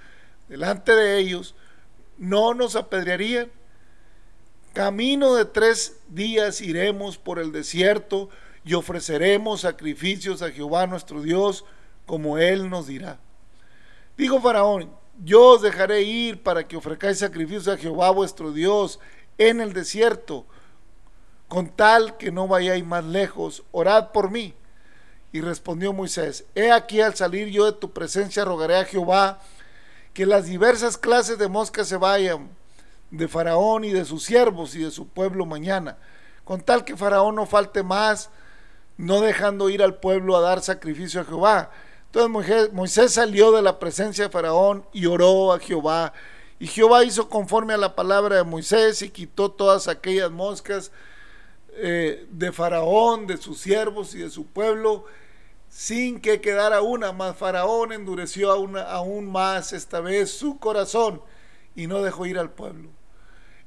delante 0.49 0.95
de 0.95 1.19
ellos, 1.19 1.57
no 2.17 2.55
nos 2.55 2.77
apedrearían. 2.77 3.51
Camino 4.73 5.35
de 5.35 5.47
tres 5.47 5.97
días 6.09 6.61
iremos 6.61 7.19
por 7.19 7.41
el 7.41 7.51
desierto 7.51 8.29
y 8.65 8.75
ofreceremos 8.75 9.63
sacrificios 9.63 10.43
a 10.43 10.51
Jehová 10.51 10.87
nuestro 10.87 11.23
Dios, 11.23 11.65
como 12.07 12.39
Él 12.39 12.69
nos 12.69 12.87
dirá. 12.87 13.19
Digo 14.17 14.41
Faraón, 14.41 14.91
yo 15.25 15.55
os 15.55 15.63
dejaré 15.63 16.03
ir 16.03 16.43
para 16.43 16.67
que 16.67 16.77
ofrezcáis 16.77 17.19
sacrificios 17.19 17.69
a 17.69 17.77
Jehová 17.77 18.11
vuestro 18.11 18.53
Dios 18.53 18.99
en 19.39 19.61
el 19.61 19.73
desierto, 19.73 20.45
con 21.49 21.69
tal 21.69 22.17
que 22.17 22.31
no 22.31 22.47
vayáis 22.47 22.85
más 22.85 23.05
lejos, 23.05 23.65
orad 23.73 24.13
por 24.13 24.31
mí. 24.31 24.55
Y 25.33 25.41
respondió 25.41 25.93
Moisés, 25.93 26.45
he 26.55 26.73
aquí 26.73 27.01
al 27.01 27.15
salir 27.15 27.49
yo 27.49 27.67
de 27.67 27.79
tu 27.79 27.93
presencia 27.93 28.45
rogaré 28.45 28.77
a 28.77 28.85
Jehová 28.85 29.41
que 30.13 30.27
las 30.27 30.47
diversas 30.47 30.99
clases 30.99 31.39
de 31.39 31.49
moscas 31.49 31.89
se 31.89 31.97
vayan 31.97 32.51
de 33.11 33.29
Faraón 33.29 33.85
y 33.85 33.91
de 33.91 34.05
sus 34.05 34.25
siervos 34.25 34.75
y 34.75 34.83
de 34.83 34.91
su 34.91 35.09
pueblo 35.09 35.47
mañana, 35.47 35.99
con 36.45 36.61
tal 36.61 36.85
que 36.85 36.97
Faraón 36.97 37.37
no 37.37 37.47
falte 37.47 37.83
más, 37.83 38.31
no 39.01 39.21
dejando 39.21 39.71
ir 39.71 39.83
al 39.83 39.97
pueblo 39.97 40.37
a 40.37 40.41
dar 40.41 40.63
sacrificio 40.63 41.21
a 41.21 41.25
Jehová. 41.25 41.71
Entonces 42.07 42.73
Moisés 42.73 43.13
salió 43.13 43.53
de 43.53 43.63
la 43.63 43.79
presencia 43.79 44.25
de 44.25 44.31
Faraón 44.31 44.85
y 44.93 45.07
oró 45.07 45.53
a 45.53 45.59
Jehová 45.59 46.13
y 46.61 46.67
Jehová 46.67 47.05
hizo 47.05 47.31
conforme 47.31 47.73
a 47.73 47.79
la 47.79 47.97
palabra 47.97 48.37
de 48.37 48.45
Moisés 48.45 49.01
y 49.01 49.09
quitó 49.09 49.51
todas 49.51 49.89
aquellas 49.89 50.31
moscas 50.31 50.93
eh, 51.73 52.27
de 52.31 52.53
Faraón, 52.53 53.27
de 53.27 53.39
sus 53.39 53.59
siervos 53.59 54.15
y 54.15 54.19
de 54.19 54.29
su 54.29 54.47
pueblo, 54.47 55.07
sin 55.71 56.21
que 56.21 56.43
quedara 56.43 56.83
una. 56.83 57.13
Más 57.13 57.35
Faraón 57.35 57.95
endureció 57.95 58.51
aún, 58.53 58.77
aún 58.77 59.33
más 59.33 59.73
esta 59.73 60.01
vez 60.01 60.33
su 60.33 60.59
corazón 60.59 61.23
y 61.75 61.87
no 61.87 62.03
dejó 62.03 62.27
ir 62.27 62.39
al 62.39 62.51
pueblo. 62.51 62.91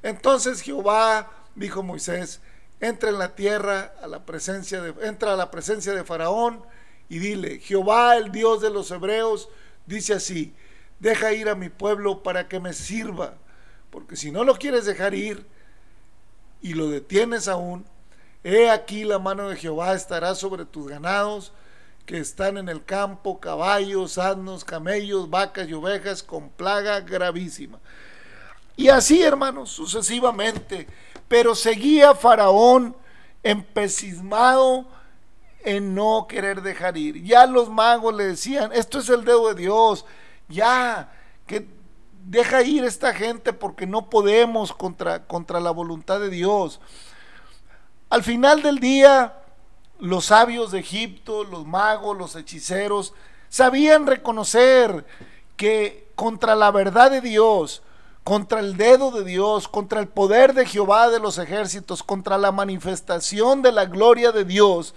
Entonces 0.03 0.61
Jehová 0.61 1.31
dijo 1.55 1.79
a 1.79 1.83
Moisés, 1.83 2.41
entra 2.83 3.09
en 3.09 3.17
la 3.17 3.35
tierra 3.35 3.93
a 4.01 4.07
la 4.07 4.25
presencia 4.25 4.81
de, 4.81 5.07
entra 5.07 5.33
a 5.33 5.37
la 5.37 5.51
presencia 5.51 5.93
de 5.93 6.03
Faraón 6.03 6.63
y 7.09 7.19
dile, 7.19 7.59
Jehová 7.59 8.17
el 8.17 8.31
Dios 8.31 8.61
de 8.61 8.69
los 8.69 8.91
hebreos 8.91 9.49
dice 9.85 10.13
así, 10.13 10.53
deja 10.99 11.33
ir 11.33 11.49
a 11.49 11.55
mi 11.55 11.69
pueblo 11.69 12.23
para 12.23 12.47
que 12.47 12.59
me 12.59 12.73
sirva, 12.73 13.35
porque 13.89 14.15
si 14.15 14.31
no 14.31 14.43
lo 14.43 14.55
quieres 14.55 14.85
dejar 14.85 15.13
ir 15.13 15.45
y 16.61 16.73
lo 16.73 16.89
detienes 16.89 17.47
aún, 17.47 17.85
he 18.43 18.69
aquí 18.69 19.03
la 19.03 19.19
mano 19.19 19.49
de 19.49 19.55
Jehová 19.55 19.93
estará 19.93 20.35
sobre 20.35 20.65
tus 20.65 20.87
ganados 20.87 21.53
que 22.05 22.17
están 22.17 22.57
en 22.57 22.67
el 22.67 22.83
campo, 22.83 23.39
caballos, 23.39 24.17
asnos, 24.17 24.65
camellos, 24.65 25.29
vacas 25.29 25.69
y 25.69 25.73
ovejas 25.73 26.21
con 26.21 26.49
plaga 26.49 26.99
gravísima. 26.99 27.79
Y 28.75 28.89
así, 28.89 29.21
hermanos, 29.21 29.69
sucesivamente. 29.69 30.87
Pero 31.27 31.55
seguía 31.55 32.13
Faraón 32.15 32.95
empecismado 33.43 34.87
en 35.63 35.95
no 35.95 36.27
querer 36.27 36.61
dejar 36.61 36.97
ir. 36.97 37.23
Ya 37.23 37.45
los 37.45 37.69
magos 37.69 38.13
le 38.13 38.25
decían, 38.25 38.71
esto 38.73 38.99
es 38.99 39.09
el 39.09 39.23
dedo 39.25 39.47
de 39.47 39.55
Dios, 39.55 40.05
ya, 40.47 41.11
que 41.47 41.67
deja 42.25 42.61
ir 42.63 42.83
esta 42.83 43.13
gente 43.13 43.53
porque 43.53 43.85
no 43.85 44.09
podemos 44.09 44.73
contra, 44.73 45.25
contra 45.25 45.59
la 45.59 45.71
voluntad 45.71 46.19
de 46.19 46.29
Dios. 46.29 46.79
Al 48.09 48.23
final 48.23 48.61
del 48.61 48.79
día, 48.79 49.35
los 49.99 50.25
sabios 50.25 50.71
de 50.71 50.79
Egipto, 50.79 51.43
los 51.43 51.65
magos, 51.65 52.17
los 52.17 52.35
hechiceros, 52.35 53.13
sabían 53.49 54.05
reconocer 54.07 55.05
que 55.57 56.11
contra 56.15 56.55
la 56.55 56.71
verdad 56.71 57.11
de 57.11 57.21
Dios, 57.21 57.83
contra 58.23 58.59
el 58.59 58.77
dedo 58.77 59.11
de 59.11 59.23
Dios, 59.23 59.67
contra 59.67 59.99
el 59.99 60.07
poder 60.07 60.53
de 60.53 60.65
Jehová 60.65 61.09
de 61.09 61.19
los 61.19 61.37
ejércitos, 61.37 62.03
contra 62.03 62.37
la 62.37 62.51
manifestación 62.51 63.61
de 63.61 63.71
la 63.71 63.85
gloria 63.85 64.31
de 64.31 64.45
Dios, 64.45 64.95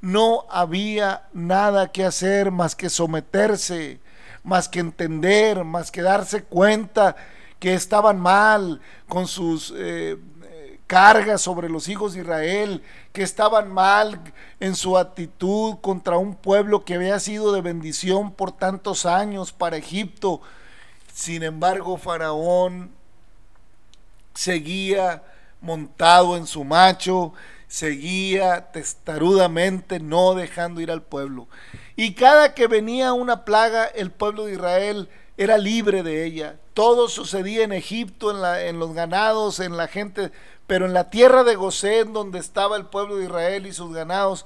no 0.00 0.44
había 0.50 1.28
nada 1.32 1.90
que 1.90 2.04
hacer 2.04 2.50
más 2.50 2.76
que 2.76 2.90
someterse 2.90 4.00
más 4.46 4.68
que 4.68 4.78
entender, 4.78 5.64
más 5.64 5.90
que 5.90 6.02
darse 6.02 6.44
cuenta 6.44 7.16
que 7.58 7.74
estaban 7.74 8.20
mal 8.20 8.80
con 9.08 9.26
sus 9.26 9.74
eh, 9.76 10.16
cargas 10.86 11.42
sobre 11.42 11.68
los 11.68 11.88
hijos 11.88 12.14
de 12.14 12.20
Israel, 12.20 12.80
que 13.12 13.24
estaban 13.24 13.72
mal 13.72 14.20
en 14.60 14.76
su 14.76 14.96
actitud 14.98 15.78
contra 15.80 16.16
un 16.16 16.36
pueblo 16.36 16.84
que 16.84 16.94
había 16.94 17.18
sido 17.18 17.52
de 17.52 17.60
bendición 17.60 18.30
por 18.30 18.52
tantos 18.52 19.04
años 19.04 19.52
para 19.52 19.78
Egipto. 19.78 20.40
Sin 21.16 21.42
embargo, 21.42 21.96
Faraón 21.96 22.90
seguía 24.34 25.22
montado 25.62 26.36
en 26.36 26.46
su 26.46 26.62
macho, 26.62 27.32
seguía 27.68 28.70
testarudamente 28.70 29.98
no 29.98 30.34
dejando 30.34 30.82
ir 30.82 30.90
al 30.90 31.00
pueblo. 31.00 31.48
Y 31.96 32.12
cada 32.12 32.52
que 32.52 32.66
venía 32.66 33.14
una 33.14 33.46
plaga, 33.46 33.86
el 33.86 34.10
pueblo 34.10 34.44
de 34.44 34.52
Israel 34.52 35.08
era 35.38 35.56
libre 35.56 36.02
de 36.02 36.26
ella. 36.26 36.56
Todo 36.74 37.08
sucedía 37.08 37.64
en 37.64 37.72
Egipto, 37.72 38.30
en, 38.30 38.42
la, 38.42 38.64
en 38.64 38.78
los 38.78 38.92
ganados, 38.92 39.58
en 39.60 39.78
la 39.78 39.88
gente, 39.88 40.32
pero 40.66 40.84
en 40.84 40.92
la 40.92 41.08
tierra 41.08 41.44
de 41.44 41.56
Gosén, 41.56 42.12
donde 42.12 42.40
estaba 42.40 42.76
el 42.76 42.84
pueblo 42.84 43.16
de 43.16 43.24
Israel 43.24 43.66
y 43.66 43.72
sus 43.72 43.90
ganados, 43.94 44.44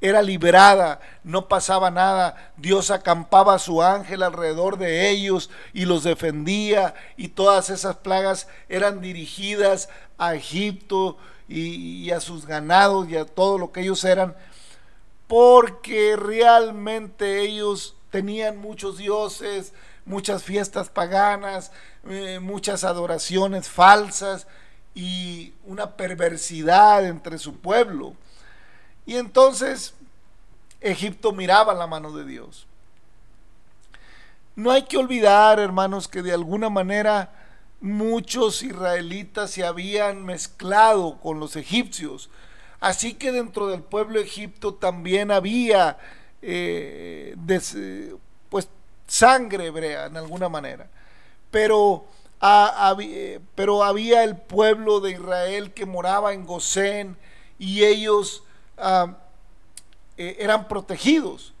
era 0.00 0.22
liberada, 0.22 1.00
no 1.24 1.48
pasaba 1.48 1.90
nada. 1.90 2.52
Dios 2.56 2.90
acampaba 2.90 3.54
a 3.54 3.58
su 3.58 3.82
ángel 3.82 4.22
alrededor 4.22 4.78
de 4.78 5.08
ellos 5.10 5.50
y 5.72 5.84
los 5.84 6.04
defendía, 6.04 6.94
y 7.16 7.28
todas 7.28 7.70
esas 7.70 7.96
plagas 7.96 8.48
eran 8.68 9.00
dirigidas 9.00 9.88
a 10.18 10.34
Egipto 10.34 11.16
y, 11.48 12.10
a 12.10 12.20
sus 12.20 12.46
ganados 12.46 13.08
y 13.08 13.16
a 13.16 13.24
todo 13.24 13.58
lo 13.58 13.72
que 13.72 13.80
ellos 13.80 14.04
eran 14.04 14.34
porque 15.26 16.14
realmente 16.16 17.40
ellos 17.40 17.96
tenían 18.10 18.56
muchos 18.58 18.98
dioses, 18.98 19.72
muchas 20.04 20.44
fiestas 20.44 20.88
paganas, 20.88 21.72
eh, 22.08 22.38
muchas 22.40 22.84
adoraciones 22.84 23.68
falsas 23.68 24.46
y 24.94 25.52
una 25.64 25.96
perversidad 25.96 27.04
entre 27.04 27.38
su 27.38 27.56
pueblo. 27.56 28.14
Y 29.06 29.16
entonces 29.16 29.94
Egipto 30.80 31.32
miraba 31.32 31.72
la 31.72 31.86
mano 31.86 32.12
de 32.12 32.24
Dios. 32.24 32.66
No 34.54 34.70
hay 34.70 34.82
que 34.82 34.98
olvidar, 34.98 35.58
hermanos, 35.58 36.08
que 36.08 36.22
de 36.22 36.32
alguna 36.32 36.68
manera 36.68 37.32
muchos 37.80 38.62
israelitas 38.62 39.50
se 39.50 39.64
habían 39.64 40.24
mezclado 40.24 41.18
con 41.20 41.40
los 41.40 41.56
egipcios 41.56 42.30
Así 42.80 43.14
que 43.14 43.32
dentro 43.32 43.68
del 43.68 43.82
pueblo 43.82 44.20
Egipto 44.20 44.74
también 44.74 45.30
había 45.30 45.98
eh, 46.42 47.34
pues 48.48 48.68
sangre 49.06 49.66
hebrea 49.66 50.06
en 50.06 50.16
alguna 50.16 50.48
manera. 50.48 50.88
Pero, 51.50 52.06
pero 53.54 53.82
había 53.82 54.24
el 54.24 54.36
pueblo 54.36 55.00
de 55.00 55.12
Israel 55.12 55.72
que 55.72 55.86
moraba 55.86 56.34
en 56.34 56.44
Gosén 56.44 57.16
y 57.58 57.84
ellos 57.84 58.42
eh, 58.78 60.36
eran 60.38 60.68
protegidos. 60.68 61.54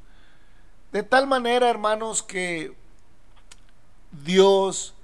De 0.92 1.02
tal 1.02 1.26
manera, 1.26 1.68
hermanos, 1.68 2.22
que 2.22 2.74
Dios 4.24 4.94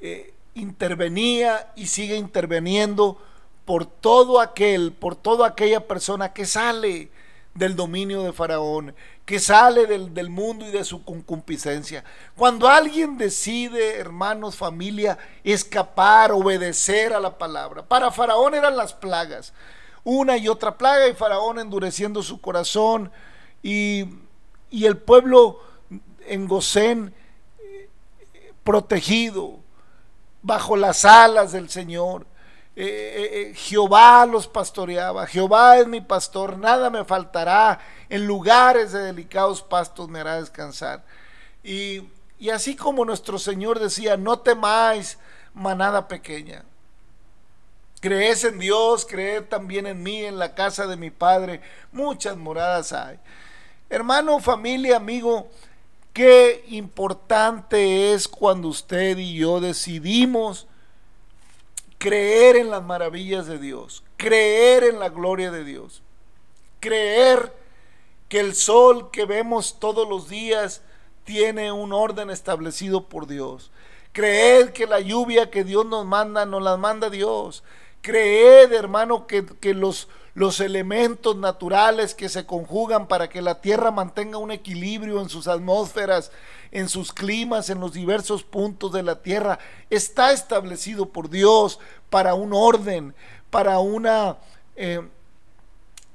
eh, 0.00 0.34
intervenía 0.54 1.72
y 1.76 1.86
sigue 1.86 2.16
interviniendo 2.16 3.18
por 3.64 3.86
todo 3.86 4.40
aquel, 4.40 4.92
por 4.92 5.14
toda 5.14 5.46
aquella 5.46 5.86
persona 5.86 6.32
que 6.32 6.44
sale 6.44 7.10
del 7.54 7.76
dominio 7.76 8.22
de 8.22 8.32
Faraón, 8.32 8.94
que 9.24 9.38
sale 9.38 9.86
del, 9.86 10.30
mundo 10.30 10.66
y 10.66 10.70
de 10.70 10.84
su 10.84 11.04
concupiscencia. 11.04 12.02
Cuando 12.36 12.68
alguien 12.68 13.18
decide, 13.18 13.96
hermanos, 13.96 14.56
familia, 14.56 15.18
escapar, 15.44 16.32
obedecer 16.32 17.12
a 17.12 17.20
la 17.20 17.38
palabra. 17.38 17.82
Para 17.82 18.10
Faraón 18.10 18.54
eran 18.54 18.76
las 18.76 18.94
plagas, 18.94 19.52
una 20.04 20.36
y 20.36 20.48
otra 20.48 20.76
plaga 20.76 21.08
y 21.08 21.14
Faraón 21.14 21.58
endureciendo 21.58 22.22
su 22.22 22.40
corazón 22.40 23.10
y, 23.62 24.06
y 24.70 24.86
el 24.86 24.96
pueblo 24.96 25.60
en 26.26 26.48
Gosén 26.48 27.14
eh, 27.58 27.88
protegido 28.64 29.58
bajo 30.42 30.76
las 30.76 31.04
alas 31.04 31.52
del 31.52 31.70
Señor. 31.70 32.26
Eh, 32.74 32.84
eh, 32.84 33.50
eh, 33.50 33.54
Jehová 33.54 34.24
los 34.24 34.46
pastoreaba, 34.46 35.26
Jehová 35.26 35.76
es 35.76 35.86
mi 35.86 36.00
pastor, 36.00 36.56
nada 36.56 36.88
me 36.88 37.04
faltará, 37.04 37.78
en 38.08 38.26
lugares 38.26 38.92
de 38.92 39.00
delicados 39.00 39.62
pastos 39.62 40.08
me 40.08 40.20
hará 40.20 40.40
descansar. 40.40 41.04
Y, 41.62 42.08
así 42.50 42.74
como 42.74 43.04
nuestro 43.04 43.38
Señor 43.38 43.78
decía, 43.78 44.16
no 44.16 44.38
temáis 44.38 45.18
manada 45.52 46.08
pequeña, 46.08 46.64
Crees 48.02 48.42
en 48.42 48.58
Dios, 48.58 49.06
creed 49.06 49.44
también 49.44 49.86
en 49.86 50.02
mí, 50.02 50.24
en 50.24 50.36
la 50.36 50.56
casa 50.56 50.88
de 50.88 50.96
mi 50.96 51.10
Padre. 51.10 51.60
Muchas 51.92 52.36
moradas 52.36 52.92
hay. 52.92 53.16
Hermano, 53.88 54.40
familia, 54.40 54.96
amigo, 54.96 55.48
qué 56.12 56.64
importante 56.70 58.12
es 58.12 58.26
cuando 58.26 58.66
usted 58.66 59.16
y 59.18 59.34
yo 59.34 59.60
decidimos 59.60 60.66
creer 61.98 62.56
en 62.56 62.70
las 62.70 62.82
maravillas 62.82 63.46
de 63.46 63.60
Dios, 63.60 64.02
creer 64.16 64.82
en 64.82 64.98
la 64.98 65.08
gloria 65.08 65.52
de 65.52 65.62
Dios, 65.62 66.02
creer 66.80 67.54
que 68.28 68.40
el 68.40 68.56
sol 68.56 69.12
que 69.12 69.26
vemos 69.26 69.78
todos 69.78 70.08
los 70.08 70.28
días 70.28 70.82
tiene 71.22 71.70
un 71.70 71.92
orden 71.92 72.30
establecido 72.30 73.08
por 73.08 73.28
Dios. 73.28 73.70
Creer 74.10 74.72
que 74.72 74.88
la 74.88 74.98
lluvia 74.98 75.52
que 75.52 75.62
Dios 75.62 75.86
nos 75.86 76.04
manda, 76.04 76.44
nos 76.44 76.62
la 76.62 76.76
manda 76.76 77.08
Dios. 77.08 77.62
Creed, 78.02 78.72
hermano, 78.72 79.26
que, 79.28 79.74
los, 79.74 80.08
elementos 80.60 81.36
naturales 81.36 82.14
que 82.14 82.28
se 82.28 82.44
conjugan 82.44 83.06
para 83.06 83.28
que 83.28 83.40
la 83.40 83.60
tierra 83.60 83.92
mantenga 83.92 84.38
un 84.38 84.50
equilibrio 84.50 85.20
en 85.20 85.28
sus 85.28 85.46
atmósferas, 85.46 86.32
en 86.72 86.88
sus 86.88 87.12
climas, 87.12 87.70
en 87.70 87.78
los 87.78 87.92
diversos 87.92 88.42
puntos 88.42 88.92
de 88.92 89.04
la 89.04 89.22
tierra, 89.22 89.60
está 89.88 90.32
establecido 90.32 91.10
por 91.10 91.30
Dios 91.30 91.78
para 92.10 92.34
un 92.34 92.52
orden, 92.52 93.14
para 93.50 93.78
una 93.78 94.38
eh, 94.74 95.06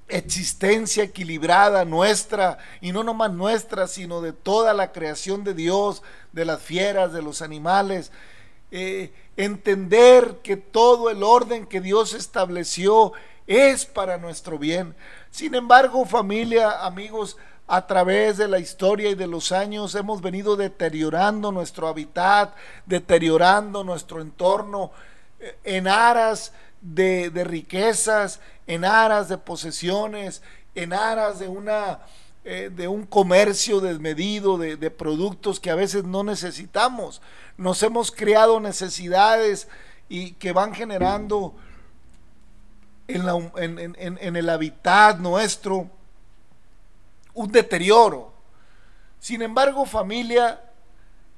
existencia 0.09 1.03
equilibrada 1.03 1.85
nuestra, 1.85 2.57
y 2.81 2.91
no 2.91 3.03
nomás 3.03 3.31
nuestra, 3.31 3.87
sino 3.87 4.21
de 4.21 4.33
toda 4.33 4.73
la 4.73 4.91
creación 4.91 5.45
de 5.45 5.53
Dios, 5.53 6.03
de 6.33 6.43
las 6.43 6.61
fieras, 6.61 7.13
de 7.13 7.21
los 7.21 7.41
animales. 7.41 8.11
Eh, 8.71 9.13
entender 9.37 10.39
que 10.43 10.57
todo 10.57 11.09
el 11.09 11.23
orden 11.23 11.65
que 11.65 11.79
Dios 11.79 12.13
estableció 12.13 13.13
es 13.45 13.85
para 13.85 14.17
nuestro 14.17 14.57
bien. 14.57 14.95
Sin 15.31 15.55
embargo, 15.55 16.05
familia, 16.05 16.85
amigos, 16.85 17.37
a 17.67 17.85
través 17.85 18.37
de 18.37 18.47
la 18.47 18.59
historia 18.59 19.09
y 19.09 19.15
de 19.15 19.27
los 19.27 19.51
años 19.51 19.93
hemos 19.95 20.21
venido 20.21 20.55
deteriorando 20.55 21.51
nuestro 21.51 21.87
hábitat, 21.87 22.55
deteriorando 22.85 23.83
nuestro 23.83 24.21
entorno 24.21 24.91
eh, 25.39 25.57
en 25.65 25.87
aras 25.87 26.53
de, 26.81 27.29
riquezas, 27.45 28.39
en 28.67 28.85
aras 28.85 29.27
de 29.27 29.37
posesiones, 29.37 30.41
en 30.75 30.93
aras 30.93 31.39
de 31.39 31.47
eh, 32.45 32.87
un 32.87 33.05
comercio 33.05 33.81
desmedido 33.81 34.57
de, 34.57 34.77
de, 34.77 34.89
productos 34.89 35.59
que 35.59 35.69
a 35.69 35.75
veces 35.75 36.05
no 36.05 36.23
necesitamos. 36.23 37.21
Nos 37.57 37.81
hemos 37.83 38.11
creado 38.11 38.59
necesidades 38.59 39.67
y 40.09 40.31
que 40.33 40.51
van 40.53 40.73
generando 40.73 41.55
en, 43.07 43.95
en 43.97 44.35
el 44.35 44.49
hábitat 44.49 45.19
nuestro 45.19 45.89
un 47.33 47.51
deterioro. 47.51 48.33
Sin 49.19 49.41
embargo, 49.41 49.85
familia, 49.85 50.61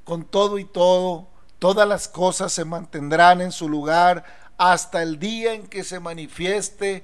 con 0.04 0.24
todo 0.26 0.58
y 0.58 0.66
todo, 0.66 1.28
todas 1.60 1.88
las 1.88 2.08
cosas 2.08 2.54
se 2.54 2.66
mantendrán 2.66 3.42
en 3.42 3.52
su 3.52 3.68
lugar 3.68 4.24
hasta 4.58 5.04
el 5.04 5.20
día 5.20 5.54
en 5.54 5.68
que 5.68 5.84
se 5.84 6.00
manifieste 6.00 7.04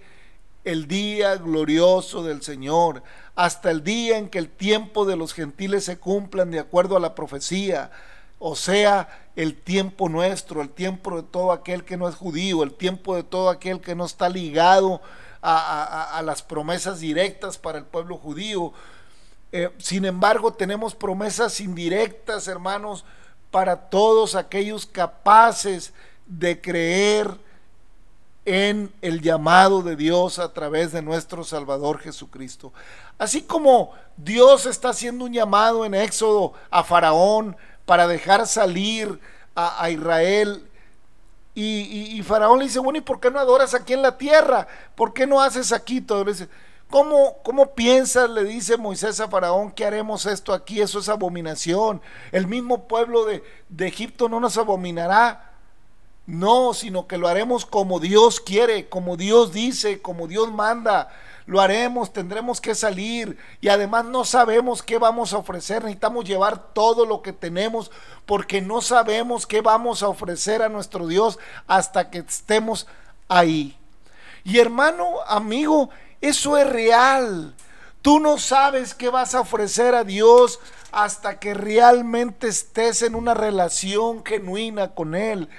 el 0.64 0.88
día 0.88 1.36
glorioso 1.36 2.24
del 2.24 2.42
Señor, 2.42 3.04
hasta 3.36 3.70
el 3.70 3.84
día 3.84 4.18
en 4.18 4.30
que 4.30 4.40
el 4.40 4.50
tiempo 4.50 5.06
de 5.06 5.16
los 5.16 5.34
gentiles 5.34 5.86
se 5.86 5.98
cumplan 5.98 6.50
de 6.52 6.60
acuerdo 6.60 6.98
a 6.98 7.00
la 7.00 7.16
profecía, 7.16 7.92
o 8.40 8.56
sea, 8.56 9.28
el 9.36 9.56
tiempo 9.56 10.10
nuestro, 10.10 10.62
el 10.62 10.70
tiempo 10.70 11.22
de 11.22 11.24
todo 11.24 11.52
aquel 11.52 11.84
que 11.84 11.98
no 11.98 12.08
es 12.08 12.16
judío, 12.16 12.64
el 12.64 12.74
tiempo 12.74 13.16
de 13.16 13.24
todo 13.24 13.50
aquel 13.50 13.82
que 13.82 13.96
no 13.96 14.06
está 14.06 14.30
ligado 14.30 15.02
a, 15.42 16.22
las 16.24 16.42
promesas 16.42 17.00
directas 17.00 17.58
para 17.58 17.78
el 17.78 17.86
pueblo 17.86 18.18
judío. 18.18 18.74
Eh, 19.52 19.70
sin 19.78 20.06
embargo, 20.06 20.54
tenemos 20.54 20.96
promesas 20.96 21.60
indirectas, 21.60 22.48
hermanos, 22.48 23.06
para 23.52 23.90
todos 23.90 24.36
aquellos 24.36 24.86
capaces 24.86 25.94
de 26.26 26.60
creer 26.60 27.30
en 28.46 28.92
el 29.02 29.22
llamado 29.22 29.82
de 29.82 29.96
Dios 29.96 30.40
a 30.40 30.54
través 30.54 30.92
de 30.92 31.02
nuestro 31.02 31.44
Salvador 31.44 32.00
Jesucristo. 32.00 32.74
Así 33.18 33.42
como 33.42 33.94
Dios 34.18 34.66
está 34.66 34.90
haciendo 34.90 35.26
un 35.26 35.34
llamado 35.34 35.86
en 35.86 35.94
Éxodo 35.94 36.54
a 36.70 36.84
Faraón 36.84 37.56
para 37.86 38.08
dejar 38.08 38.48
salir 38.48 39.20
a, 39.56 39.90
Israel. 39.90 40.68
Y, 41.54 42.22
Faraón 42.24 42.60
le 42.60 42.66
dice, 42.66 42.80
bueno, 42.80 43.00
¿y 43.00 43.02
por 43.02 43.20
qué 43.20 43.32
no 43.32 43.40
adoras 43.40 43.74
aquí 43.74 43.94
en 43.94 44.02
la 44.02 44.18
tierra? 44.18 44.68
¿Por 44.96 45.14
qué 45.14 45.26
no 45.26 45.42
haces 45.42 45.72
aquí 45.72 46.02
todo? 46.02 46.30
eso? 46.30 46.48
¿Cómo, 46.90 47.38
¿Cómo 47.44 47.74
piensas, 47.74 48.30
le 48.30 48.44
dice 48.44 48.78
Moisés 48.78 49.20
a 49.20 49.28
Faraón, 49.28 49.72
que 49.72 49.86
haremos 49.86 50.26
esto 50.26 50.54
aquí? 50.54 50.82
Eso 50.82 51.00
es 51.00 51.10
abominación. 51.10 52.02
El 52.32 52.48
mismo 52.48 52.88
pueblo 52.88 53.26
de 53.26 53.88
Egipto 53.88 54.30
no 54.30 54.40
nos 54.40 54.58
abominará. 54.58 55.52
No, 56.28 56.74
sino 56.74 57.06
que 57.08 57.18
lo 57.18 57.28
haremos 57.28 57.66
como 57.66 58.00
Dios 58.00 58.40
quiere, 58.40 58.90
como 58.90 59.16
Dios 59.16 59.54
dice, 59.54 60.02
como 60.02 60.28
Dios 60.28 60.52
manda. 60.52 61.10
Lo 61.48 61.62
haremos, 61.62 62.12
tendremos 62.12 62.60
que 62.60 62.74
salir 62.74 63.38
y 63.62 63.70
además 63.70 64.06
no 64.06 64.26
sabemos 64.26 64.82
qué 64.82 64.98
vamos 64.98 65.32
a 65.34 65.38
ofrecer. 65.38 65.84
Necesitamos 65.84 66.26
llevar 66.26 66.74
todo 66.74 67.06
lo 67.06 67.22
que 67.22 67.34
tenemos 67.34 67.92
porque 68.26 68.62
no 68.62 68.82
sabemos 68.82 69.46
qué 69.46 69.62
vamos 69.62 70.02
a 70.02 70.08
ofrecer 70.08 70.64
a 70.64 70.70
nuestro 70.70 71.08
Dios 71.08 71.38
hasta 71.68 72.10
que 72.10 72.20
estemos 72.20 72.88
ahí. 73.28 73.78
Y 74.44 74.58
hermano, 74.58 75.22
amigo, 75.28 75.90
eso 76.20 76.58
es 76.58 76.68
real. 76.68 77.54
Tú 78.02 78.20
no 78.20 78.38
sabes 78.40 78.96
qué 78.96 79.10
vas 79.10 79.36
a 79.36 79.42
ofrecer 79.42 79.94
a 79.94 80.04
Dios 80.04 80.60
hasta 80.92 81.40
que 81.40 81.54
realmente 81.54 82.48
estés 82.48 83.04
en 83.04 83.14
una 83.14 83.34
relación 83.36 84.26
genuina 84.26 84.96
con 84.96 85.14
Él. 85.14 85.50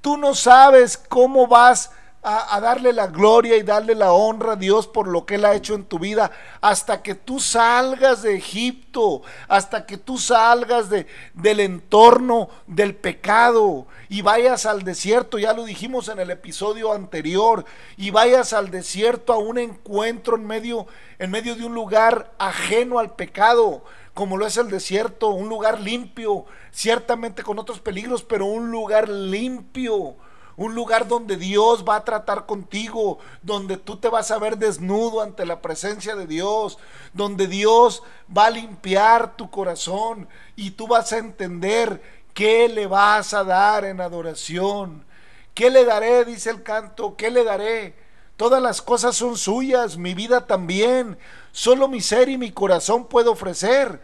Tú 0.00 0.16
no 0.16 0.34
sabes 0.34 0.96
cómo 0.96 1.46
vas 1.46 1.92
a, 2.22 2.60
darle 2.60 2.92
la 2.92 3.06
gloria 3.06 3.56
y 3.56 3.62
darle 3.62 3.94
la 3.94 4.12
honra 4.12 4.52
a 4.52 4.56
Dios 4.56 4.86
por 4.86 5.08
lo 5.08 5.24
que 5.24 5.36
Él 5.36 5.44
ha 5.44 5.54
hecho 5.54 5.74
en 5.74 5.84
tu 5.84 5.98
vida. 5.98 6.30
Hasta 6.60 7.02
que 7.02 7.14
tú 7.14 7.40
salgas 7.40 8.22
de 8.22 8.36
Egipto, 8.36 9.22
hasta 9.48 9.86
que 9.86 9.96
tú 9.96 10.18
salgas 10.18 10.90
de, 10.90 11.06
del 11.32 11.60
entorno 11.60 12.50
del 12.66 12.94
pecado 12.94 13.86
y 14.08 14.20
vayas 14.20 14.66
al 14.66 14.82
desierto, 14.82 15.38
ya 15.38 15.54
lo 15.54 15.64
dijimos 15.64 16.08
en 16.08 16.18
el 16.18 16.30
episodio 16.30 16.92
anterior, 16.92 17.64
y 17.96 18.10
vayas 18.10 18.52
al 18.52 18.70
desierto 18.70 19.32
a 19.32 19.38
un 19.38 19.58
encuentro 19.58 20.36
en 20.36 20.46
medio, 20.46 20.86
en 21.18 21.30
medio 21.30 21.56
de 21.56 21.64
un 21.64 21.74
lugar 21.74 22.32
ajeno 22.38 22.98
al 22.98 23.14
pecado 23.14 23.82
como 24.12 24.36
lo 24.36 24.46
es 24.46 24.56
el 24.56 24.68
desierto, 24.68 25.28
un 25.28 25.48
lugar 25.48 25.80
limpio, 25.80 26.44
ciertamente 26.72 27.42
con 27.42 27.58
otros 27.58 27.80
peligros, 27.80 28.22
pero 28.22 28.44
un 28.44 28.70
lugar 28.70 29.08
limpio, 29.08 30.16
un 30.60 30.74
lugar 30.74 31.08
donde 31.08 31.38
Dios 31.38 31.86
va 31.88 31.96
a 31.96 32.04
tratar 32.04 32.44
contigo, 32.44 33.18
donde 33.40 33.78
tú 33.78 33.96
te 33.96 34.10
vas 34.10 34.30
a 34.30 34.38
ver 34.38 34.58
desnudo 34.58 35.22
ante 35.22 35.46
la 35.46 35.62
presencia 35.62 36.14
de 36.14 36.26
Dios, 36.26 36.76
donde 37.14 37.46
Dios 37.46 38.02
va 38.36 38.44
a 38.44 38.50
limpiar 38.50 39.38
tu 39.38 39.50
corazón 39.50 40.28
y 40.56 40.72
tú 40.72 40.86
vas 40.86 41.14
a 41.14 41.16
entender 41.16 42.02
qué 42.34 42.68
le 42.68 42.86
vas 42.86 43.32
a 43.32 43.42
dar 43.42 43.86
en 43.86 44.02
adoración. 44.02 45.06
¿Qué 45.54 45.70
le 45.70 45.86
daré? 45.86 46.26
Dice 46.26 46.50
el 46.50 46.62
canto, 46.62 47.16
¿qué 47.16 47.30
le 47.30 47.42
daré? 47.42 47.94
Todas 48.36 48.60
las 48.60 48.82
cosas 48.82 49.16
son 49.16 49.38
suyas, 49.38 49.96
mi 49.96 50.12
vida 50.12 50.46
también. 50.46 51.16
Solo 51.52 51.88
mi 51.88 52.02
ser 52.02 52.28
y 52.28 52.36
mi 52.36 52.52
corazón 52.52 53.06
puedo 53.06 53.32
ofrecer. 53.32 53.98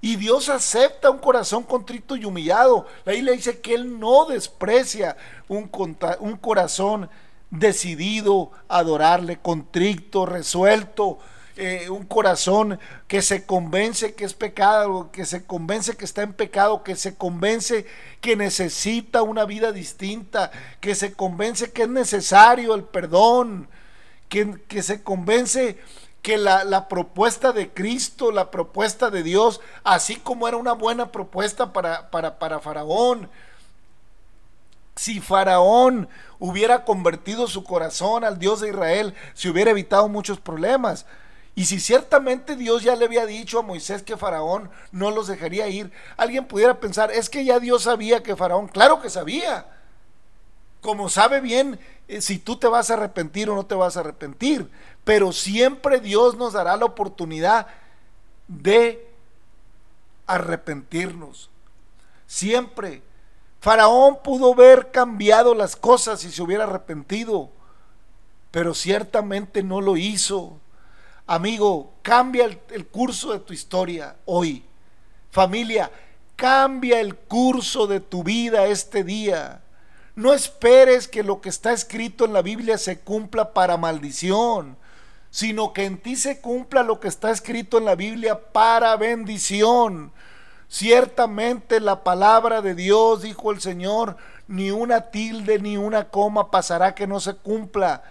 Y 0.00 0.16
Dios 0.16 0.48
acepta 0.48 1.10
un 1.10 1.18
corazón 1.18 1.64
contrito 1.64 2.16
y 2.16 2.24
humillado. 2.24 2.86
La 3.04 3.12
le 3.12 3.32
dice 3.32 3.60
que 3.60 3.74
Él 3.74 3.98
no 3.98 4.26
desprecia 4.26 5.16
un, 5.48 5.70
un 6.20 6.36
corazón 6.36 7.10
decidido 7.50 8.50
a 8.68 8.78
adorarle, 8.78 9.38
contrito, 9.38 10.26
resuelto, 10.26 11.18
eh, 11.60 11.90
un 11.90 12.04
corazón 12.04 12.78
que 13.08 13.20
se 13.20 13.44
convence 13.44 14.14
que 14.14 14.24
es 14.24 14.32
pecado, 14.32 15.10
que 15.10 15.26
se 15.26 15.44
convence 15.44 15.96
que 15.96 16.04
está 16.04 16.22
en 16.22 16.32
pecado, 16.32 16.84
que 16.84 16.94
se 16.94 17.16
convence 17.16 17.84
que 18.20 18.36
necesita 18.36 19.22
una 19.22 19.44
vida 19.44 19.72
distinta, 19.72 20.52
que 20.80 20.94
se 20.94 21.14
convence 21.14 21.72
que 21.72 21.82
es 21.82 21.88
necesario 21.88 22.76
el 22.76 22.84
perdón, 22.84 23.68
que, 24.28 24.60
que 24.68 24.84
se 24.84 25.02
convence 25.02 25.78
que 26.22 26.36
la, 26.36 26.88
propuesta 26.88 27.52
de 27.52 27.70
Cristo, 27.70 28.30
la 28.32 28.50
propuesta 28.50 29.10
de 29.10 29.22
Dios, 29.22 29.60
así 29.84 30.16
como 30.16 30.48
era 30.48 30.56
una 30.56 30.72
buena 30.72 31.12
propuesta 31.12 31.72
para, 31.72 32.10
para, 32.10 32.38
para 32.38 32.60
Faraón, 32.60 33.30
si 34.96 35.20
Faraón 35.20 36.08
hubiera 36.38 36.84
convertido 36.84 37.46
su 37.46 37.62
corazón 37.62 38.24
al 38.24 38.38
Dios 38.38 38.60
de 38.60 38.70
Israel, 38.70 39.14
se 39.34 39.48
hubiera 39.48 39.70
evitado 39.70 40.08
muchos 40.08 40.40
problemas. 40.40 41.06
Y 41.54 41.66
si 41.66 41.80
ciertamente 41.80 42.56
Dios 42.56 42.82
ya 42.82 42.94
le 42.94 43.04
había 43.04 43.26
dicho 43.26 43.58
a 43.58 43.62
Moisés 43.62 44.02
que 44.02 44.16
Faraón 44.16 44.70
no 44.92 45.10
los 45.10 45.28
dejaría 45.28 45.68
ir, 45.68 45.90
alguien 46.16 46.46
pudiera 46.46 46.78
pensar, 46.78 47.10
es 47.10 47.30
que 47.30 47.44
ya 47.44 47.58
Dios 47.58 47.84
sabía 47.84 48.22
que 48.22 48.36
Faraón, 48.36 48.68
claro 48.68 49.00
que 49.00 49.10
sabía. 49.10 49.66
Como 50.80 51.08
sabe 51.08 51.40
bien 51.40 51.78
eh, 52.08 52.20
si 52.20 52.38
tú 52.38 52.56
te 52.56 52.66
vas 52.66 52.90
a 52.90 52.94
arrepentir 52.94 53.50
o 53.50 53.54
no 53.54 53.66
te 53.66 53.74
vas 53.74 53.96
a 53.96 54.00
arrepentir. 54.00 54.70
Pero 55.04 55.32
siempre 55.32 56.00
Dios 56.00 56.36
nos 56.36 56.52
dará 56.52 56.76
la 56.76 56.84
oportunidad 56.84 57.66
de 58.46 59.08
arrepentirnos. 60.26 61.50
Siempre. 62.26 63.02
Faraón 63.60 64.18
pudo 64.22 64.52
haber 64.52 64.90
cambiado 64.92 65.54
las 65.54 65.74
cosas 65.74 66.20
si 66.20 66.30
se 66.30 66.42
hubiera 66.42 66.64
arrepentido, 66.64 67.50
pero 68.52 68.72
ciertamente 68.72 69.64
no 69.64 69.80
lo 69.80 69.96
hizo. 69.96 70.58
Amigo, 71.26 71.92
cambia 72.02 72.44
el, 72.44 72.60
el 72.70 72.86
curso 72.86 73.32
de 73.32 73.40
tu 73.40 73.52
historia 73.52 74.16
hoy. 74.26 74.64
Familia, 75.30 75.90
cambia 76.36 77.00
el 77.00 77.16
curso 77.16 77.88
de 77.88 77.98
tu 77.98 78.22
vida 78.22 78.66
este 78.66 79.02
día. 79.02 79.60
No 80.18 80.32
esperes 80.32 81.06
que 81.06 81.22
lo 81.22 81.40
que 81.40 81.48
está 81.48 81.72
escrito 81.72 82.24
en 82.24 82.32
la 82.32 82.42
Biblia 82.42 82.76
se 82.76 82.98
cumpla 82.98 83.52
para 83.52 83.76
maldición, 83.76 84.76
sino 85.30 85.72
que 85.72 85.84
en 85.84 85.96
ti 85.96 86.16
se 86.16 86.40
cumpla 86.40 86.82
lo 86.82 86.98
que 86.98 87.06
está 87.06 87.30
escrito 87.30 87.78
en 87.78 87.84
la 87.84 87.94
Biblia 87.94 88.50
para 88.50 88.96
bendición. 88.96 90.10
Ciertamente 90.66 91.78
la 91.78 92.02
palabra 92.02 92.62
de 92.62 92.74
Dios, 92.74 93.22
dijo 93.22 93.52
el 93.52 93.60
Señor, 93.60 94.16
ni 94.48 94.72
una 94.72 95.12
tilde 95.12 95.60
ni 95.60 95.76
una 95.76 96.08
coma 96.08 96.50
pasará 96.50 96.96
que 96.96 97.06
no 97.06 97.20
se 97.20 97.34
cumpla. 97.34 98.02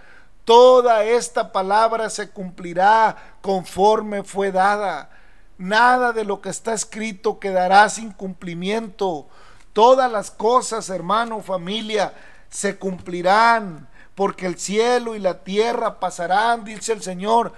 Toda 0.46 1.04
esta 1.04 1.52
palabra 1.52 2.10
se 2.10 2.30
cumplirá 2.30 3.18
conforme 3.42 4.24
fue 4.24 4.54
dada. 4.54 5.10
Nada 5.58 6.14
de 6.14 6.24
lo 6.24 6.40
que 6.40 6.48
está 6.48 6.74
escrito 6.74 7.38
quedará 7.38 7.90
sin 7.90 8.14
cumplimiento. 8.14 9.28
Todas 9.78 10.12
las 10.12 10.32
cosas, 10.32 10.90
hermano, 10.90 11.40
familia, 11.44 12.12
se 12.50 12.78
cumplirán, 12.78 13.88
porque 14.16 14.48
el 14.48 14.58
cielo 14.58 15.16
y 15.16 15.20
la 15.20 15.44
tierra 15.44 16.00
pasarán, 16.00 16.66
dice 16.66 16.94
el 16.94 17.04
Señor, 17.04 17.54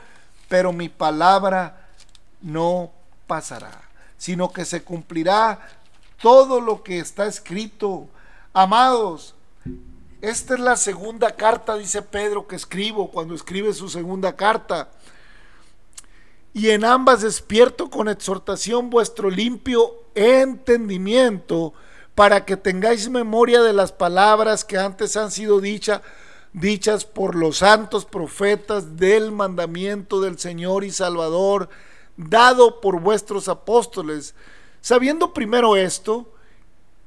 pero 0.49 0.73
mi 0.73 0.89
palabra 0.89 1.87
no 2.41 2.91
pasará, 3.25 3.71
sino 4.17 4.51
que 4.51 4.65
se 4.65 4.83
cumplirá 4.83 5.65
todo 6.21 6.59
lo 6.59 6.83
que 6.83 6.99
está 6.99 7.25
escrito. 7.25 8.09
Amados, 8.51 9.33
esta 10.19 10.55
es 10.55 10.59
la 10.59 10.75
segunda 10.75 11.37
carta, 11.37 11.77
dice 11.77 12.01
Pedro, 12.01 12.47
que 12.47 12.57
escribo 12.57 13.11
cuando 13.11 13.33
escribe 13.33 13.73
su 13.73 13.87
segunda 13.87 14.35
carta. 14.35 14.89
Y 16.53 16.71
en 16.71 16.83
ambas 16.83 17.21
despierto 17.21 17.89
con 17.89 18.09
exhortación 18.09 18.89
vuestro 18.89 19.29
limpio 19.29 19.93
entendimiento 20.15 21.73
para 22.19 22.43
que 22.43 22.57
tengáis 22.57 23.09
memoria 23.09 23.61
de 23.61 23.71
las 23.71 23.93
palabras 23.93 24.65
que 24.65 24.77
antes 24.77 25.15
han 25.15 25.31
sido 25.31 25.61
dichas 25.61 26.01
dichas 26.51 27.05
por 27.05 27.33
los 27.33 27.59
santos 27.59 28.03
profetas 28.03 28.97
del 28.97 29.31
mandamiento 29.31 30.19
del 30.19 30.37
Señor 30.37 30.83
y 30.83 30.91
Salvador, 30.91 31.69
dado 32.17 32.81
por 32.81 32.99
vuestros 32.99 33.47
apóstoles, 33.47 34.35
sabiendo 34.81 35.33
primero 35.33 35.77
esto, 35.77 36.29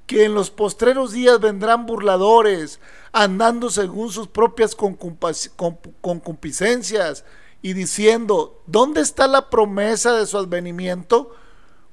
que 0.06 0.24
en 0.24 0.32
los 0.32 0.50
postreros 0.50 1.12
días 1.12 1.38
vendrán 1.40 1.84
burladores, 1.84 2.80
andando 3.12 3.68
según 3.68 4.10
sus 4.10 4.28
propias 4.28 4.74
concupiscencias, 6.00 7.26
y 7.60 7.74
diciendo, 7.74 8.62
¿dónde 8.64 9.02
está 9.02 9.26
la 9.26 9.50
promesa 9.50 10.14
de 10.14 10.24
su 10.24 10.38
advenimiento? 10.38 11.36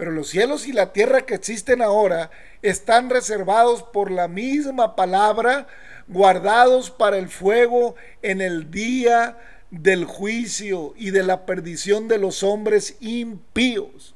pero 0.00 0.12
los 0.12 0.30
cielos 0.30 0.66
y 0.66 0.72
la 0.72 0.94
tierra 0.94 1.26
que 1.26 1.34
existen 1.34 1.82
ahora 1.82 2.30
están 2.62 3.10
reservados 3.10 3.82
por 3.82 4.10
la 4.10 4.28
misma 4.28 4.96
palabra, 4.96 5.66
guardados 6.08 6.90
para 6.90 7.18
el 7.18 7.28
fuego 7.28 7.96
en 8.22 8.40
el 8.40 8.70
día 8.70 9.36
del 9.70 10.06
juicio 10.06 10.94
y 10.96 11.10
de 11.10 11.22
la 11.22 11.44
perdición 11.44 12.08
de 12.08 12.16
los 12.16 12.42
hombres 12.42 12.96
impíos. 13.00 14.14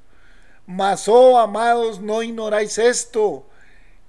Mas, 0.64 1.06
oh 1.06 1.38
amados, 1.38 2.00
no 2.00 2.22
ignoráis 2.22 2.78
esto, 2.78 3.46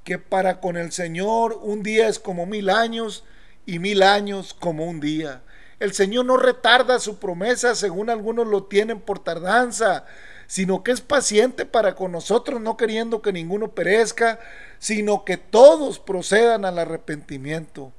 que 0.06 0.18
para 0.18 0.62
con 0.62 0.78
el 0.78 0.94
Señor 0.94 1.60
un 1.62 1.84
día 1.84 2.08
es 2.08 2.20
como 2.20 2.46
mil 2.46 2.70
años 2.70 3.26
y 3.66 3.80
mil 3.80 4.02
años 4.02 4.54
como 4.54 4.86
un 4.86 5.02
día. 5.02 5.42
El 5.82 5.94
Señor 5.94 6.26
no 6.26 6.38
retarda 6.38 7.00
su 7.00 7.20
promesa 7.20 7.76
según 7.76 8.10
algunos 8.10 8.48
lo 8.48 8.64
tienen 8.64 9.02
por 9.02 9.20
tardanza, 9.20 10.06
sino 10.48 10.84
que 10.84 10.92
es 10.92 11.02
paciente 11.02 11.66
para 11.66 11.96
con 11.96 12.12
nosotros, 12.12 12.62
no 12.62 12.78
queriendo 12.78 13.22
que 13.22 13.34
ninguno 13.34 13.72
perezca, 13.72 14.40
sino 14.80 15.26
que 15.26 15.38
todos 15.38 16.00
procedan 16.00 16.66
al 16.66 16.80
arrepentimiento. 16.80 17.92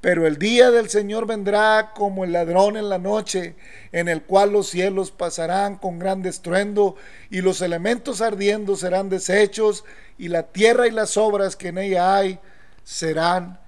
Pero 0.00 0.26
el 0.26 0.38
día 0.38 0.70
del 0.70 0.88
Señor 0.88 1.26
vendrá 1.26 1.92
como 1.94 2.24
el 2.24 2.32
ladrón 2.32 2.78
en 2.78 2.88
la 2.88 2.98
noche, 2.98 3.54
en 3.92 4.08
el 4.08 4.22
cual 4.22 4.52
los 4.52 4.68
cielos 4.68 5.10
pasarán 5.10 5.76
con 5.76 5.98
gran 5.98 6.24
estruendo, 6.24 6.96
y 7.28 7.42
los 7.42 7.60
elementos 7.60 8.22
ardiendo 8.22 8.76
serán 8.76 9.10
deshechos, 9.10 9.84
y 10.16 10.28
la 10.28 10.44
tierra 10.44 10.86
y 10.86 10.90
las 10.90 11.18
obras 11.18 11.54
que 11.54 11.68
en 11.68 11.78
ella 11.78 12.16
hay 12.16 12.38
serán 12.82 13.60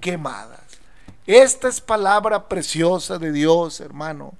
quemadas. 0.00 0.60
Esta 1.26 1.68
es 1.68 1.80
palabra 1.80 2.48
preciosa 2.48 3.18
de 3.18 3.32
Dios, 3.32 3.80
hermano. 3.80 4.34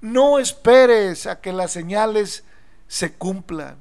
No 0.00 0.40
esperes 0.40 1.26
a 1.26 1.40
que 1.40 1.52
las 1.52 1.70
señales 1.70 2.44
se 2.92 3.14
cumplan. 3.14 3.78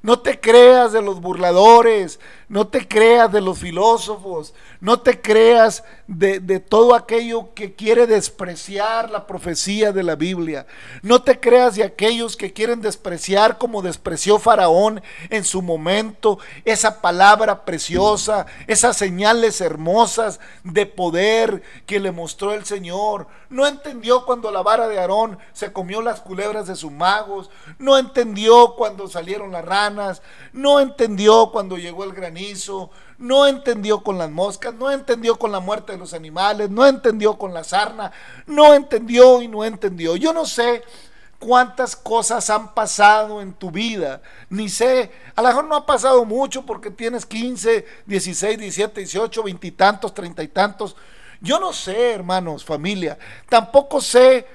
No 0.00 0.20
te 0.20 0.38
creas 0.38 0.92
de 0.92 1.02
los 1.02 1.20
burladores, 1.20 2.20
no 2.48 2.68
te 2.68 2.86
creas 2.86 3.32
de 3.32 3.40
los 3.40 3.58
filósofos, 3.58 4.54
no 4.80 5.00
te 5.00 5.20
creas 5.20 5.82
de, 6.06 6.38
todo 6.60 6.94
aquello 6.94 7.52
que 7.52 7.74
quiere 7.74 8.06
despreciar 8.06 9.10
la 9.10 9.26
profecía 9.26 9.90
de 9.90 10.04
la 10.04 10.14
Biblia. 10.14 10.66
No 11.02 11.22
te 11.22 11.40
creas 11.40 11.74
de 11.74 11.82
aquellos 11.82 12.36
que 12.36 12.52
quieren 12.52 12.80
despreciar 12.80 13.58
como 13.58 13.82
despreció 13.82 14.38
Faraón 14.38 15.02
en 15.30 15.44
su 15.44 15.62
momento 15.62 16.38
esa 16.64 17.02
palabra 17.02 17.64
preciosa, 17.64 18.46
esas 18.68 18.96
señales 18.96 19.60
hermosas 19.60 20.38
de 20.62 20.86
poder 20.86 21.62
que 21.86 21.98
le 21.98 22.12
mostró 22.12 22.54
el 22.54 22.64
Señor. 22.64 23.26
No 23.50 23.66
entendió 23.66 24.24
cuando 24.24 24.50
la 24.50 24.62
vara 24.62 24.88
de 24.88 24.98
Aarón 24.98 25.38
se 25.52 25.72
comió 25.72 26.02
las 26.02 26.20
culebras 26.20 26.66
de 26.66 26.76
sus 26.76 26.92
magos. 26.92 27.50
No 27.78 27.98
entendió 27.98 28.74
cuando 28.76 29.08
salieron 29.08 29.52
las 29.52 29.64
ranas. 29.64 29.87
No 30.52 30.80
entendió 30.80 31.50
cuando 31.52 31.76
llegó 31.76 32.04
el 32.04 32.12
granizo 32.12 32.90
no 33.18 33.48
entendió 33.48 34.02
con 34.02 34.16
las 34.16 34.30
moscas, 34.30 34.72
no 34.74 34.90
entendió 34.90 35.38
con 35.38 35.50
la 35.50 35.60
muerte 35.60 35.92
de 35.92 35.98
los 35.98 36.14
animales, 36.14 36.70
no 36.70 36.86
entendió 36.86 37.36
con 37.36 37.52
la 37.52 37.64
sarna, 37.64 38.12
no 38.46 38.74
entendió 38.74 39.42
y 39.42 39.48
no 39.48 39.64
entendió. 39.64 40.16
Yo 40.16 40.32
no 40.32 40.46
sé 40.46 40.82
cuántas 41.40 41.96
cosas 41.96 42.48
han 42.48 42.74
pasado 42.74 43.42
en 43.42 43.52
tu 43.52 43.70
vida, 43.70 44.22
ni 44.50 44.68
sé, 44.68 45.10
a 45.34 45.42
lo 45.42 45.48
mejor 45.48 45.64
no 45.64 45.76
ha 45.76 45.86
pasado 45.86 46.24
mucho 46.24 46.64
porque 46.64 46.90
tienes 46.90 47.26
15, 47.26 47.86
16, 48.06 48.58
17, 48.58 49.00
18, 49.00 49.42
veintitantos, 49.42 50.14
treinta 50.14 50.42
y 50.42 50.48
tantos. 50.48 50.96
Yo 51.40 51.60
no 51.60 51.72
sé, 51.72 52.12
hermanos, 52.12 52.64
familia, 52.64 53.18
tampoco 53.48 54.00
sé 54.00 54.46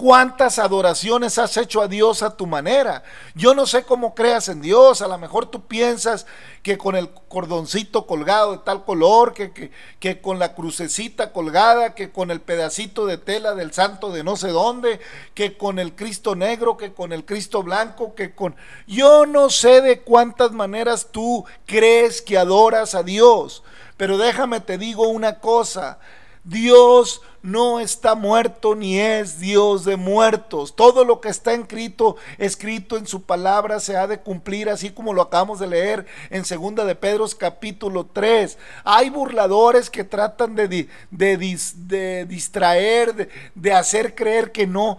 cuántas 0.00 0.58
adoraciones 0.58 1.36
has 1.36 1.58
hecho 1.58 1.82
a 1.82 1.86
Dios 1.86 2.22
a 2.22 2.34
tu 2.34 2.46
manera. 2.46 3.02
Yo 3.34 3.54
no 3.54 3.66
sé 3.66 3.82
cómo 3.82 4.14
creas 4.14 4.48
en 4.48 4.62
Dios, 4.62 5.02
a 5.02 5.08
lo 5.08 5.18
mejor 5.18 5.50
tú 5.50 5.66
piensas 5.66 6.24
que 6.62 6.78
con 6.78 6.96
el 6.96 7.10
cordoncito 7.10 8.06
colgado 8.06 8.52
de 8.52 8.58
tal 8.64 8.86
color, 8.86 9.34
que, 9.34 9.70
que, 9.98 10.20
con 10.22 10.38
la 10.38 10.54
crucecita 10.54 11.34
colgada, 11.34 11.94
que 11.94 12.12
con 12.12 12.30
el 12.30 12.40
pedacito 12.40 13.04
de 13.04 13.18
tela 13.18 13.54
del 13.54 13.74
santo 13.74 14.10
de 14.10 14.24
no 14.24 14.36
sé 14.36 14.48
dónde, 14.48 15.00
que 15.34 15.58
con 15.58 15.78
el 15.78 15.94
Cristo 15.94 16.34
negro, 16.34 16.78
que 16.78 16.94
con 16.94 17.12
el 17.12 17.26
Cristo 17.26 17.62
blanco, 17.62 18.14
que 18.14 18.34
con... 18.34 18.56
Yo 18.86 19.26
no 19.26 19.50
sé 19.50 19.82
de 19.82 20.00
cuántas 20.00 20.52
maneras 20.52 21.08
tú 21.10 21.44
crees 21.66 22.22
que 22.22 22.38
adoras 22.38 22.94
a 22.94 23.02
Dios, 23.02 23.62
pero 23.98 24.16
déjame 24.16 24.60
te 24.60 24.78
digo 24.78 25.08
una 25.08 25.40
cosa, 25.40 25.98
Dios 26.42 27.20
no 27.42 27.80
está 27.80 28.14
muerto 28.14 28.74
ni 28.74 28.98
es 28.98 29.40
Dios 29.40 29.84
de 29.84 29.96
muertos. 29.96 30.74
Todo 30.76 31.04
lo 31.04 31.20
que 31.20 31.28
está 31.28 31.52
escrito, 31.52 32.16
escrito 32.38 32.96
en 32.96 33.06
su 33.06 33.22
palabra 33.22 33.80
se 33.80 33.96
ha 33.96 34.06
de 34.06 34.20
cumplir, 34.20 34.68
así 34.68 34.90
como 34.90 35.12
lo 35.12 35.22
acabamos 35.22 35.58
de 35.58 35.66
leer 35.66 36.06
en 36.30 36.44
segunda 36.44 36.84
de 36.84 36.94
Pedro 36.94 37.26
capítulo 37.38 38.06
3. 38.06 38.58
Hay 38.84 39.10
burladores 39.10 39.90
que 39.90 40.04
tratan 40.04 40.54
de, 40.54 40.88
de, 41.10 42.26
distraer, 42.26 43.14
de, 43.14 43.28
de 43.54 43.72
hacer 43.72 44.14
creer 44.14 44.52
que 44.52 44.66
no. 44.66 44.98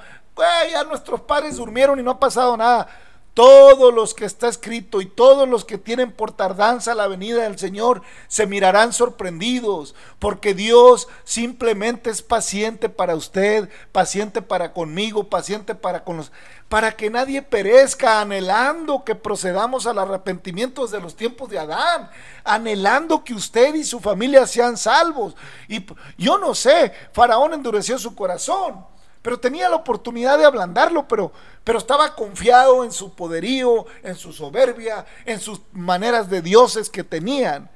ya 0.71 0.84
nuestros 0.84 1.21
padres 1.21 1.58
durmieron 1.58 1.99
y 1.99 2.04
no 2.04 2.12
ha 2.12 2.19
pasado 2.19 2.58
nada. 2.58 2.88
Todos 3.34 3.94
los 3.94 4.13
que 4.13 4.26
está 4.26 4.50
escrito 4.50 5.00
y 5.00 5.06
todos 5.06 5.48
los 5.48 5.63
que 5.63 5.78
tienen 5.78 6.12
por 6.12 6.34
tardanza 6.34 6.94
la 6.96 7.08
venida 7.08 7.44
del 7.44 7.58
Señor 7.58 8.02
se 8.28 8.46
mirarán 8.46 8.91
sorprendidos, 8.91 9.96
porque 10.20 10.54
Dios 10.54 11.08
simplemente 11.24 12.10
es 12.10 12.22
paciente 12.22 12.89
para 12.89 13.15
usted, 13.15 13.70
paciente 13.94 14.41
para 14.41 14.74
conmigo, 14.74 15.30
paciente 15.30 15.76
para 15.76 16.04
con 16.04 16.17
los 16.17 16.32
para 16.67 16.94
que 16.96 17.10
nadie 17.10 17.41
perezca, 17.41 18.22
anhelando 18.22 19.04
que 19.04 19.13
procedamos 19.15 19.88
al 19.88 20.00
arrepentimiento 20.00 20.88
de 20.88 21.02
los 21.02 21.17
tiempos 21.17 21.50
de 21.50 21.60
Adán, 21.60 22.10
anhelando 22.46 23.26
que 23.26 23.34
usted 23.34 23.76
y 23.76 23.84
su 23.84 24.00
familia 24.00 24.48
sean 24.48 24.78
salvos. 24.78 25.36
Y 25.67 25.86
yo 26.17 26.38
no 26.38 26.56
sé, 26.56 26.94
Faraón 27.12 27.54
endureció 27.54 27.98
su 28.00 28.15
corazón 28.15 28.86
pero 29.21 29.39
tenía 29.39 29.69
la 29.69 29.75
oportunidad 29.75 30.38
de 30.38 30.45
ablandarlo, 30.45 31.07
pero, 31.07 31.31
pero 31.63 31.77
estaba 31.77 32.15
confiado 32.15 32.84
en 32.84 32.91
su 32.91 33.13
poderío, 33.13 33.86
en 34.03 34.15
su 34.15 34.34
soberbia, 34.34 35.05
en 35.25 35.39
sus 35.39 35.62
maneras 35.73 36.29
de 36.29 36.41
dioses 36.41 36.89
que 36.89 37.03
tenían. 37.03 37.69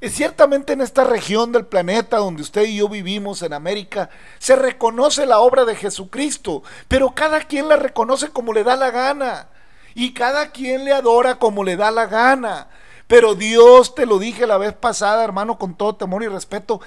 Y 0.00 0.10
ciertamente 0.10 0.72
en 0.72 0.80
esta 0.80 1.02
región 1.02 1.50
del 1.50 1.66
planeta 1.66 2.18
donde 2.18 2.42
usted 2.42 2.64
y 2.64 2.76
yo 2.76 2.88
vivimos, 2.88 3.42
en 3.42 3.52
América, 3.52 4.10
se 4.38 4.54
reconoce 4.54 5.26
la 5.26 5.40
obra 5.40 5.64
de 5.64 5.74
Jesucristo, 5.74 6.62
pero 6.86 7.14
cada 7.14 7.40
quien 7.40 7.68
la 7.68 7.76
reconoce 7.76 8.28
como 8.28 8.52
le 8.52 8.62
da 8.62 8.76
la 8.76 8.90
gana 8.90 9.48
y 9.94 10.14
cada 10.14 10.50
quien 10.52 10.84
le 10.84 10.92
adora 10.92 11.40
como 11.40 11.64
le 11.64 11.76
da 11.76 11.90
la 11.90 12.06
gana. 12.06 12.68
Pero 13.08 13.34
Dios, 13.34 13.94
te 13.94 14.06
lo 14.06 14.18
dije 14.18 14.46
la 14.46 14.58
vez 14.58 14.74
pasada, 14.74 15.24
hermano, 15.24 15.58
con 15.58 15.74
todo 15.74 15.96
temor 15.96 16.22
y 16.22 16.28
respeto, 16.28 16.80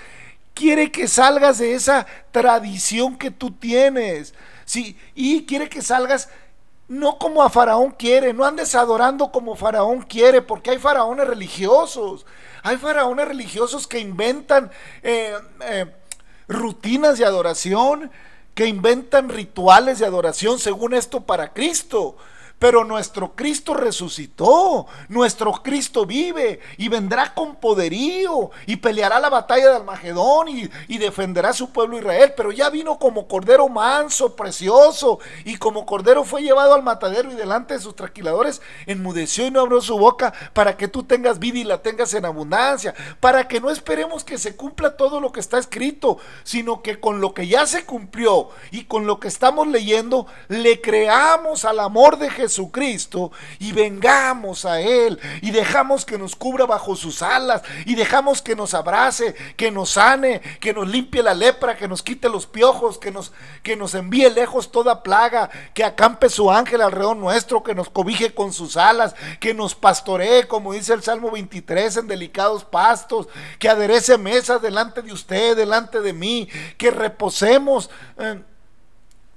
quiere 0.54 0.92
que 0.92 1.08
salgas 1.08 1.58
de 1.58 1.74
esa 1.74 2.06
tradición 2.32 3.18
que 3.18 3.32
tú 3.32 3.52
tienes. 3.52 4.34
Sí, 4.66 4.98
y 5.16 5.46
quiere 5.46 5.70
que 5.70 5.82
salgas 5.82 6.30
no 6.92 7.18
como 7.18 7.42
a 7.42 7.50
Faraón 7.50 7.92
quiere, 7.92 8.34
no 8.34 8.44
andes 8.44 8.76
adorando 8.76 9.32
como 9.32 9.56
Faraón 9.56 10.02
quiere, 10.02 10.42
porque 10.42 10.72
hay 10.72 10.78
faraones 10.78 11.26
religiosos. 11.26 12.26
Hay 12.64 12.76
faraones 12.76 13.30
religiosos 13.30 13.88
que 13.88 14.00
inventan 14.00 14.70
eh, 15.02 15.34
eh, 15.62 15.86
rutinas 16.50 17.18
de 17.18 17.24
adoración, 17.24 18.12
que 18.54 18.66
inventan 18.66 19.30
rituales 19.30 20.00
de 20.00 20.06
adoración 20.06 20.60
según 20.60 20.94
esto 20.94 21.22
para 21.22 21.54
Cristo. 21.54 22.18
Pero 22.62 22.84
nuestro 22.84 23.34
Cristo 23.36 23.74
resucitó, 23.74 24.86
nuestro 25.10 25.52
Cristo 25.63 26.06
vive 26.06 26.60
y 26.78 26.89
vendrá 26.89 27.34
con 27.34 27.56
poderío 27.56 28.52
y 28.67 28.76
peleará 28.76 29.19
la 29.19 29.30
batalla 29.30 29.69
de 29.71 29.76
Almagedón 29.78 30.47
y, 30.47 30.97
defenderá 31.00 31.50
a 31.50 31.54
su 31.54 31.71
pueblo 31.71 31.97
Israel. 31.97 32.36
Pero 32.38 32.52
ya 32.52 32.69
vino 32.69 33.00
como 33.00 33.28
cordero 33.28 33.67
manso, 33.67 34.36
precioso, 34.36 35.17
y 35.43 35.58
como 35.58 35.88
cordero 35.88 36.24
fue 36.24 36.43
llevado 36.43 36.76
al 36.76 36.84
matadero 36.84 37.32
y 37.32 37.36
delante 37.36 37.74
de 37.74 37.80
sus 37.80 37.95
tranquiladores 37.95 38.62
enmudeció 38.86 39.47
y 39.47 39.50
no 39.50 39.62
abrió 39.62 39.82
su 39.82 39.97
boca 39.97 40.32
para 40.54 40.78
que 40.78 40.88
tú 40.88 41.02
tengas 41.02 41.39
vida 41.39 41.58
y 41.58 41.63
la 41.63 41.82
tengas 41.82 42.13
en 42.13 42.26
abundancia, 42.26 42.93
para 43.19 43.47
que 43.47 43.60
no 43.60 43.71
esperemos 43.71 44.24
que 44.24 44.38
se 44.38 44.56
cumpla 44.56 44.97
todo 44.97 45.19
lo 45.19 45.32
que 45.32 45.39
está 45.39 45.58
escrito, 45.58 46.19
sino 46.43 46.84
que 46.84 47.00
con 47.00 47.21
lo 47.21 47.34
que 47.34 47.47
ya 47.47 47.65
se 47.65 47.86
cumplió 47.86 48.50
y 48.69 48.84
con 48.84 49.08
lo 49.08 49.19
que 49.19 49.30
estamos 49.30 49.67
leyendo, 49.67 50.28
le 50.47 50.80
creamos 50.80 51.65
al 51.65 51.80
amor 51.80 52.19
de 52.19 52.30
Jesús 52.30 52.51
Jesucristo 52.52 53.32
y 53.60 53.72
vengamos 53.72 54.66
a 54.66 54.82
Él 54.82 55.18
y 55.42 55.52
dejamos 55.52 56.04
que 56.04 56.18
nos 56.18 56.36
cubra 56.36 56.66
bajo 56.66 56.98
sus 56.98 57.22
alas 57.22 57.62
y 57.86 57.96
dejamos 57.96 58.42
que 58.42 58.58
nos 58.58 58.74
abrace, 58.74 59.34
que 59.56 59.72
nos 59.72 59.92
sane, 59.92 60.42
que 60.60 60.74
nos 60.74 60.90
limpie 60.90 61.24
la 61.24 61.34
lepra, 61.34 61.78
que 61.78 61.88
nos 61.88 62.04
quite 62.04 62.28
los 62.28 62.48
piojos, 62.48 62.98
que 62.98 63.10
nos, 63.10 63.32
que 63.64 63.78
nos 63.78 63.96
envíe 63.96 64.30
lejos 64.30 64.70
toda 64.72 65.02
plaga, 65.02 65.50
que 65.74 65.86
acampe 65.86 66.28
su 66.30 66.52
ángel 66.52 66.82
alrededor 66.82 67.16
nuestro, 67.16 67.64
que 67.64 67.74
nos 67.74 67.90
cobije 67.90 68.34
con 68.34 68.52
sus 68.52 68.76
alas, 68.76 69.16
que 69.40 69.54
nos 69.54 69.74
pastoree, 69.74 70.48
como 70.48 70.74
dice 70.74 70.94
el 70.94 71.04
Salmo 71.04 71.32
23, 71.32 71.98
en 71.98 72.08
delicados 72.08 72.66
pastos, 72.66 73.30
que 73.60 73.70
aderece 73.70 74.18
mesas 74.18 74.62
delante 74.62 75.02
de 75.02 75.14
usted, 75.14 75.56
delante 75.56 76.02
de 76.02 76.12
mí, 76.12 76.50
que 76.78 76.92
reposemos. 76.92 77.90
Eh, 78.20 78.42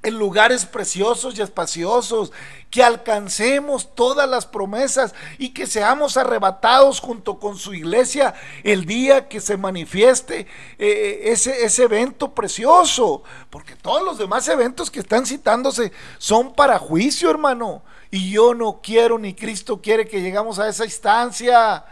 en 0.04 0.18
lugares 0.18 0.66
preciosos 0.66 1.36
y 1.36 1.42
espaciosos, 1.42 2.30
que 2.70 2.82
alcancemos 2.82 3.94
todas 3.94 4.28
las 4.28 4.46
promesas 4.46 5.14
y 5.38 5.50
que 5.50 5.66
seamos 5.66 6.16
arrebatados 6.16 7.00
junto 7.00 7.38
con 7.38 7.56
su 7.56 7.72
iglesia 7.72 8.34
el 8.64 8.84
día 8.84 9.28
que 9.28 9.40
se 9.40 9.56
manifieste 9.56 10.46
eh, 10.78 11.20
ese, 11.24 11.64
ese 11.64 11.84
evento 11.84 12.34
precioso, 12.34 13.22
porque 13.48 13.76
todos 13.76 14.02
los 14.02 14.18
demás 14.18 14.46
eventos 14.48 14.90
que 14.90 15.00
están 15.00 15.24
citándose 15.24 15.92
son 16.18 16.54
para 16.54 16.78
juicio, 16.78 17.30
hermano, 17.30 17.82
y 18.10 18.30
yo 18.30 18.54
no 18.54 18.80
quiero 18.82 19.18
ni 19.18 19.34
Cristo 19.34 19.80
quiere 19.80 20.06
que 20.06 20.20
llegamos 20.20 20.58
a 20.58 20.68
esa 20.68 20.84
instancia. 20.84 21.84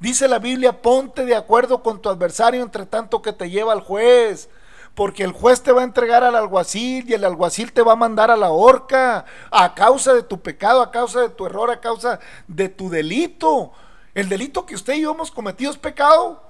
Dice 0.00 0.28
la 0.28 0.38
Biblia, 0.38 0.80
ponte 0.80 1.24
de 1.24 1.36
acuerdo 1.36 1.82
con 1.82 2.00
tu 2.00 2.08
adversario 2.08 2.62
entre 2.62 2.86
tanto 2.86 3.20
que 3.20 3.32
te 3.32 3.50
lleva 3.50 3.72
al 3.72 3.80
juez 3.80 4.48
porque 4.94 5.24
el 5.24 5.32
juez 5.32 5.62
te 5.62 5.72
va 5.72 5.80
a 5.80 5.84
entregar 5.84 6.22
al 6.22 6.36
alguacil 6.36 7.08
y 7.08 7.14
el 7.14 7.24
alguacil 7.24 7.72
te 7.72 7.82
va 7.82 7.92
a 7.92 7.96
mandar 7.96 8.30
a 8.30 8.36
la 8.36 8.50
horca 8.50 9.24
a 9.50 9.74
causa 9.74 10.14
de 10.14 10.22
tu 10.22 10.40
pecado, 10.40 10.82
a 10.82 10.90
causa 10.90 11.20
de 11.20 11.30
tu 11.30 11.46
error, 11.46 11.70
a 11.70 11.80
causa 11.80 12.20
de 12.46 12.68
tu 12.68 12.88
delito. 12.88 13.72
El 14.14 14.28
delito 14.28 14.64
que 14.64 14.76
usted 14.76 14.94
y 14.94 15.02
yo 15.02 15.12
hemos 15.12 15.32
cometido 15.32 15.72
es 15.72 15.78
pecado 15.78 16.40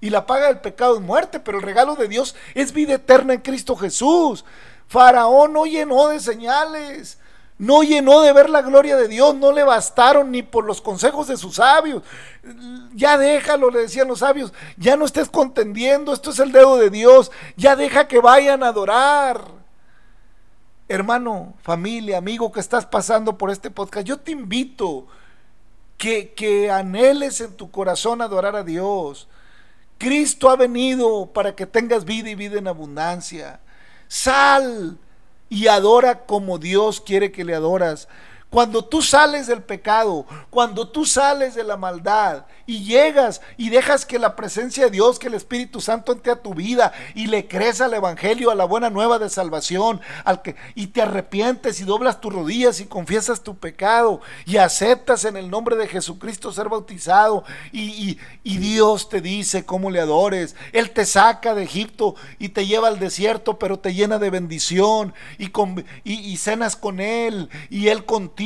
y 0.00 0.10
la 0.10 0.26
paga 0.26 0.46
del 0.46 0.60
pecado 0.60 0.96
es 0.96 1.02
muerte, 1.02 1.38
pero 1.38 1.58
el 1.58 1.64
regalo 1.64 1.94
de 1.94 2.08
Dios 2.08 2.34
es 2.54 2.72
vida 2.72 2.94
eterna 2.94 3.34
en 3.34 3.40
Cristo 3.40 3.76
Jesús. 3.76 4.44
Faraón 4.88 5.52
no 5.52 5.66
llenó 5.66 6.08
de 6.08 6.18
señales, 6.18 7.18
no 7.58 7.82
llenó 7.82 8.22
de 8.22 8.32
ver 8.32 8.50
la 8.50 8.62
gloria 8.62 8.96
de 8.96 9.08
Dios, 9.08 9.34
no 9.34 9.52
le 9.52 9.62
bastaron 9.62 10.30
ni 10.30 10.42
por 10.42 10.64
los 10.64 10.80
consejos 10.80 11.28
de 11.28 11.36
sus 11.36 11.56
sabios. 11.56 12.02
Ya 12.94 13.16
déjalo, 13.16 13.70
le 13.70 13.80
decían 13.80 14.08
los 14.08 14.20
sabios, 14.20 14.52
ya 14.76 14.96
no 14.96 15.04
estés 15.04 15.28
contendiendo, 15.28 16.12
esto 16.12 16.30
es 16.30 16.38
el 16.38 16.50
dedo 16.52 16.76
de 16.76 16.90
Dios, 16.90 17.30
ya 17.56 17.76
deja 17.76 18.08
que 18.08 18.20
vayan 18.20 18.62
a 18.62 18.68
adorar. 18.68 19.44
Hermano, 20.88 21.54
familia, 21.62 22.18
amigo 22.18 22.50
que 22.52 22.60
estás 22.60 22.84
pasando 22.84 23.38
por 23.38 23.50
este 23.50 23.70
podcast, 23.70 24.06
yo 24.06 24.18
te 24.18 24.32
invito 24.32 25.06
que, 25.96 26.32
que 26.32 26.70
anheles 26.70 27.40
en 27.40 27.56
tu 27.56 27.70
corazón 27.70 28.22
adorar 28.22 28.56
a 28.56 28.64
Dios. 28.64 29.28
Cristo 29.98 30.50
ha 30.50 30.56
venido 30.56 31.26
para 31.32 31.54
que 31.54 31.66
tengas 31.66 32.04
vida 32.04 32.28
y 32.28 32.34
vida 32.34 32.58
en 32.58 32.66
abundancia. 32.66 33.60
Sal 34.08 34.98
y 35.52 35.68
adora 35.68 36.24
como 36.24 36.56
Dios 36.56 37.02
quiere 37.02 37.30
que 37.30 37.44
le 37.44 37.54
adoras. 37.54 38.08
Cuando 38.52 38.84
tú 38.84 39.00
sales 39.00 39.46
del 39.46 39.62
pecado, 39.62 40.26
cuando 40.50 40.86
tú 40.86 41.06
sales 41.06 41.54
de 41.54 41.64
la 41.64 41.78
maldad 41.78 42.44
y 42.66 42.84
llegas 42.84 43.40
y 43.56 43.70
dejas 43.70 44.04
que 44.04 44.18
la 44.18 44.36
presencia 44.36 44.84
de 44.84 44.90
Dios, 44.90 45.18
que 45.18 45.28
el 45.28 45.34
Espíritu 45.34 45.80
Santo 45.80 46.12
entre 46.12 46.32
a 46.32 46.42
tu 46.42 46.52
vida 46.52 46.92
y 47.14 47.28
le 47.28 47.48
crees 47.48 47.80
al 47.80 47.94
Evangelio, 47.94 48.50
a 48.50 48.54
la 48.54 48.66
buena 48.66 48.90
nueva 48.90 49.18
de 49.18 49.30
salvación, 49.30 50.02
y 50.74 50.88
te 50.88 51.00
arrepientes 51.00 51.80
y 51.80 51.84
doblas 51.84 52.20
tus 52.20 52.34
rodillas 52.34 52.80
y 52.80 52.84
confiesas 52.84 53.42
tu 53.42 53.56
pecado 53.56 54.20
y 54.44 54.58
aceptas 54.58 55.24
en 55.24 55.38
el 55.38 55.48
nombre 55.48 55.76
de 55.76 55.88
Jesucristo 55.88 56.52
ser 56.52 56.68
bautizado 56.68 57.44
y, 57.72 58.18
y 58.44 58.56
Dios 58.58 59.08
te 59.08 59.22
dice 59.22 59.64
cómo 59.64 59.90
le 59.90 59.98
adores. 59.98 60.56
Él 60.74 60.90
te 60.90 61.06
saca 61.06 61.54
de 61.54 61.62
Egipto 61.62 62.16
y 62.38 62.50
te 62.50 62.66
lleva 62.66 62.88
al 62.88 62.98
desierto, 62.98 63.58
pero 63.58 63.78
te 63.78 63.94
llena 63.94 64.18
de 64.18 64.28
bendición 64.28 65.14
y, 65.38 65.48
con, 65.48 65.86
y, 66.04 66.20
y 66.20 66.36
cenas 66.36 66.76
con 66.76 67.00
Él 67.00 67.48
y 67.70 67.88
Él 67.88 68.04
contigo 68.04 68.41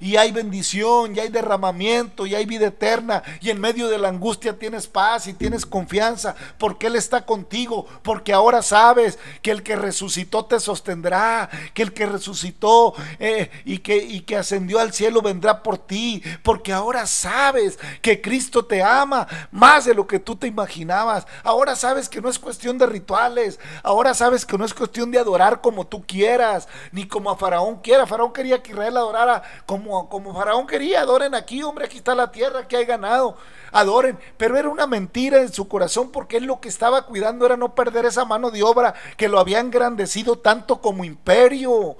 y 0.00 0.16
hay 0.16 0.32
bendición 0.32 1.14
y 1.14 1.20
hay 1.20 1.28
derramamiento 1.28 2.26
y 2.26 2.34
hay 2.34 2.44
vida 2.44 2.66
eterna 2.66 3.22
y 3.40 3.50
en 3.50 3.60
medio 3.60 3.88
de 3.88 3.98
la 3.98 4.08
angustia 4.08 4.58
tienes 4.58 4.86
paz 4.86 5.26
y 5.26 5.32
tienes 5.32 5.64
confianza 5.64 6.34
porque 6.58 6.88
Él 6.88 6.96
está 6.96 7.24
contigo, 7.24 7.86
porque 8.02 8.32
ahora 8.32 8.62
sabes 8.62 9.18
que 9.42 9.50
el 9.50 9.62
que 9.62 9.76
resucitó 9.76 10.44
te 10.44 10.58
sostendrá, 10.58 11.48
que 11.72 11.82
el 11.82 11.92
que 11.92 12.06
resucitó 12.06 12.94
eh, 13.18 13.50
y, 13.64 13.78
que, 13.78 13.96
y 13.96 14.20
que 14.20 14.36
ascendió 14.36 14.80
al 14.80 14.92
cielo 14.92 15.22
vendrá 15.22 15.62
por 15.62 15.78
ti, 15.78 16.22
porque 16.42 16.72
ahora 16.72 17.06
sabes 17.06 17.78
que 18.02 18.20
Cristo 18.20 18.64
te 18.64 18.82
ama 18.82 19.26
más 19.50 19.84
de 19.84 19.94
lo 19.94 20.06
que 20.06 20.18
tú 20.18 20.36
te 20.36 20.46
imaginabas, 20.46 21.26
ahora 21.44 21.76
sabes 21.76 22.08
que 22.08 22.20
no 22.20 22.28
es 22.28 22.38
cuestión 22.38 22.78
de 22.78 22.86
rituales, 22.86 23.60
ahora 23.82 24.14
sabes 24.14 24.44
que 24.44 24.58
no 24.58 24.64
es 24.64 24.74
cuestión 24.74 25.10
de 25.10 25.18
adorar 25.18 25.60
como 25.60 25.86
tú 25.86 26.04
quieras, 26.06 26.68
ni 26.92 27.06
como 27.06 27.30
a 27.30 27.36
Faraón 27.36 27.80
quiera, 27.80 28.06
Faraón 28.06 28.32
quería 28.32 28.62
que 28.62 28.72
Israel 28.72 28.96
adorara 28.96 29.27
como, 29.66 30.08
como 30.08 30.34
Faraón 30.34 30.66
quería, 30.66 31.00
adoren 31.00 31.34
aquí, 31.34 31.62
hombre, 31.62 31.86
aquí 31.86 31.98
está 31.98 32.14
la 32.14 32.30
tierra, 32.30 32.60
aquí 32.60 32.76
hay 32.76 32.84
ganado, 32.84 33.36
adoren. 33.72 34.18
Pero 34.36 34.56
era 34.56 34.68
una 34.68 34.86
mentira 34.86 35.40
en 35.40 35.52
su 35.52 35.68
corazón 35.68 36.10
porque 36.10 36.38
él 36.38 36.44
lo 36.44 36.60
que 36.60 36.68
estaba 36.68 37.06
cuidando 37.06 37.46
era 37.46 37.56
no 37.56 37.74
perder 37.74 38.04
esa 38.06 38.24
mano 38.24 38.50
de 38.50 38.62
obra 38.62 38.94
que 39.16 39.28
lo 39.28 39.38
había 39.38 39.60
engrandecido 39.60 40.38
tanto 40.38 40.80
como 40.80 41.04
imperio. 41.04 41.96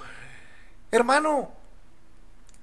Hermano, 0.91 1.51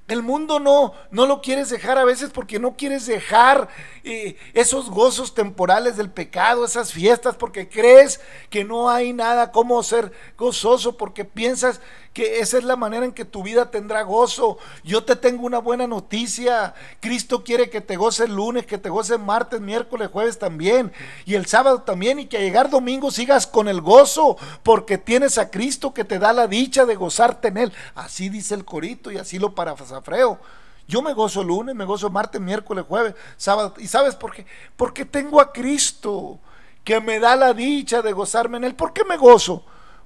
el 0.07 0.21
mundo 0.21 0.59
no, 0.59 0.93
no 1.09 1.25
lo 1.25 1.41
quieres 1.41 1.69
dejar 1.69 1.97
a 1.97 2.05
veces 2.05 2.29
porque 2.29 2.59
no 2.59 2.75
quieres 2.75 3.07
dejar 3.07 3.69
eh, 4.03 4.37
esos 4.53 4.91
gozos 4.91 5.33
temporales 5.33 5.97
del 5.97 6.11
pecado, 6.11 6.63
esas 6.63 6.93
fiestas, 6.93 7.35
porque 7.35 7.67
crees 7.67 8.21
que 8.51 8.63
no 8.63 8.89
hay 8.89 9.13
nada 9.13 9.51
como 9.51 9.81
ser 9.81 10.11
gozoso, 10.37 10.95
porque 10.95 11.25
piensas 11.25 11.81
que 12.15 12.39
esa 12.39 12.57
es 12.57 12.63
la 12.63 12.77
manera 12.77 13.03
en 13.03 13.11
que 13.11 13.25
tu 13.25 13.43
vida 13.43 13.69
tendrá 13.69 14.01
gozo. 14.03 14.57
Yo 14.85 15.03
te 15.03 15.17
tengo 15.17 15.45
una 15.45 15.59
buena 15.59 15.85
noticia. 15.85 16.73
Cristo 17.01 17.43
quiere 17.43 17.69
que 17.69 17.81
te 17.81 17.97
goce 17.97 18.23
el 18.23 18.33
lunes, 18.33 18.65
que 18.65 18.77
te 18.77 18.89
goce 18.89 19.17
martes, 19.17 19.59
miércoles, 19.59 20.09
jueves 20.13 20.39
también. 20.39 20.93
Y 21.25 21.35
el 21.35 21.45
sábado 21.45 21.81
también. 21.81 22.17
Y 22.19 22.27
que 22.27 22.37
a 22.37 22.39
llegar 22.39 22.69
domingo 22.69 23.11
sigas 23.11 23.45
con 23.45 23.67
el 23.67 23.81
gozo. 23.81 24.37
Porque 24.63 24.97
tienes 24.97 25.37
a 25.37 25.51
Cristo 25.51 25.93
que 25.93 26.05
te 26.05 26.17
da 26.17 26.31
la 26.31 26.47
dicha 26.47 26.85
de 26.85 26.95
gozarte 26.95 27.49
en 27.49 27.57
Él. 27.57 27.73
Así 27.95 28.29
dice 28.29 28.55
el 28.55 28.63
corito 28.63 29.11
y 29.11 29.17
así 29.17 29.37
lo 29.37 29.53
parafraseo. 29.53 30.39
Yo 30.87 31.01
me 31.01 31.13
gozo 31.13 31.43
lunes, 31.43 31.75
me 31.75 31.83
gozo 31.83 32.09
martes, 32.09 32.39
miércoles, 32.39 32.85
jueves, 32.87 33.13
sábado. 33.35 33.73
¿Y 33.77 33.87
sabes 33.87 34.15
por 34.15 34.33
qué? 34.33 34.45
Porque 34.77 35.03
tengo 35.03 35.41
a 35.41 35.51
Cristo 35.51 36.39
que 36.85 37.01
me 37.01 37.19
da 37.19 37.35
la 37.35 37.53
dicha 37.53 38.01
de 38.01 38.13
gozarme 38.13 38.55
en 38.55 38.63
Él. 38.63 38.75
¿Por 38.75 38.93
qué 38.93 39.03
me 39.03 39.17
gozo? 39.17 39.65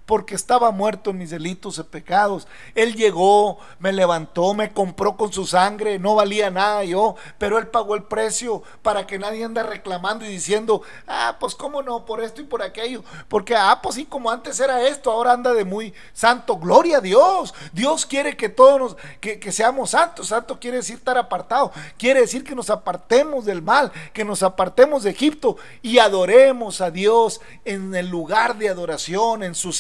Porque 0.10 0.34
estaba 0.34 0.72
muerto 0.72 1.12
en 1.12 1.20
mis 1.20 1.30
delitos 1.30 1.78
y 1.78 1.84
pecados. 1.84 2.48
Él 2.74 2.96
llegó, 2.96 3.60
me 3.78 3.94
levantó, 3.94 4.56
me 4.56 4.74
compró 4.74 5.16
con 5.16 5.32
su 5.32 5.46
sangre, 5.46 6.00
no 6.00 6.16
valía 6.16 6.50
nada 6.50 6.84
yo, 6.84 7.16
pero 7.38 7.60
Él 7.60 7.68
pagó 7.68 7.94
el 7.94 8.02
precio 8.02 8.64
para 8.82 9.06
que 9.06 9.20
nadie 9.20 9.46
ande 9.46 9.62
reclamando 9.62 10.26
y 10.26 10.30
diciendo, 10.30 10.82
ah, 11.06 11.38
pues 11.40 11.54
cómo 11.54 11.84
no, 11.84 12.06
por 12.06 12.24
esto 12.24 12.42
y 12.42 12.46
por 12.46 12.64
aquello, 12.64 13.04
porque, 13.28 13.56
ah, 13.56 13.82
pues 13.84 13.94
sí, 13.94 14.06
como 14.06 14.32
antes 14.32 14.60
era 14.60 14.82
esto, 14.82 15.12
ahora 15.12 15.34
anda 15.34 15.54
de 15.54 15.64
muy 15.64 15.94
santo, 16.12 16.58
gloria 16.58 16.98
a 16.98 17.02
Dios. 17.02 17.54
Dios 17.72 18.08
quiere 18.08 18.36
que 18.36 18.50
todos 18.50 18.80
nos, 18.80 18.98
que, 19.20 19.40
que 19.40 19.52
seamos 19.52 19.92
santos, 19.92 20.30
santo 20.30 20.60
quiere 20.60 20.78
decir 20.78 20.96
estar 20.96 21.20
apartado, 21.20 21.72
quiere 22.00 22.22
decir 22.22 22.44
que 22.44 22.56
nos 22.56 22.72
apartemos 22.72 23.46
del 23.46 23.62
mal, 23.62 23.92
que 24.12 24.26
nos 24.26 24.42
apartemos 24.42 25.04
de 25.04 25.12
Egipto 25.12 25.58
y 25.84 26.00
adoremos 26.00 26.82
a 26.82 26.90
Dios 26.90 27.42
en 27.64 27.94
el 27.94 28.10
lugar 28.10 28.58
de 28.58 28.70
adoración, 28.70 29.44
en 29.44 29.54
su 29.54 29.72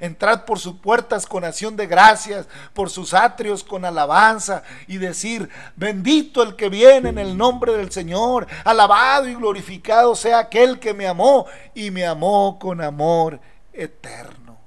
entrad 0.00 0.44
por 0.44 0.58
sus 0.58 0.76
puertas 0.76 1.26
con 1.26 1.44
acción 1.44 1.76
de 1.76 1.86
gracias, 1.86 2.46
por 2.74 2.90
sus 2.90 3.14
atrios 3.14 3.64
con 3.64 3.84
alabanza 3.84 4.62
y 4.86 4.98
decir, 4.98 5.48
bendito 5.76 6.42
el 6.42 6.56
que 6.56 6.68
viene 6.68 7.10
en 7.10 7.18
el 7.18 7.36
nombre 7.36 7.72
del 7.72 7.90
Señor, 7.90 8.46
alabado 8.64 9.28
y 9.28 9.34
glorificado 9.34 10.14
sea 10.14 10.38
aquel 10.38 10.78
que 10.78 10.94
me 10.94 11.06
amó 11.06 11.46
y 11.74 11.90
me 11.90 12.06
amó 12.06 12.58
con 12.58 12.80
amor 12.80 13.40
eterno. 13.72 14.58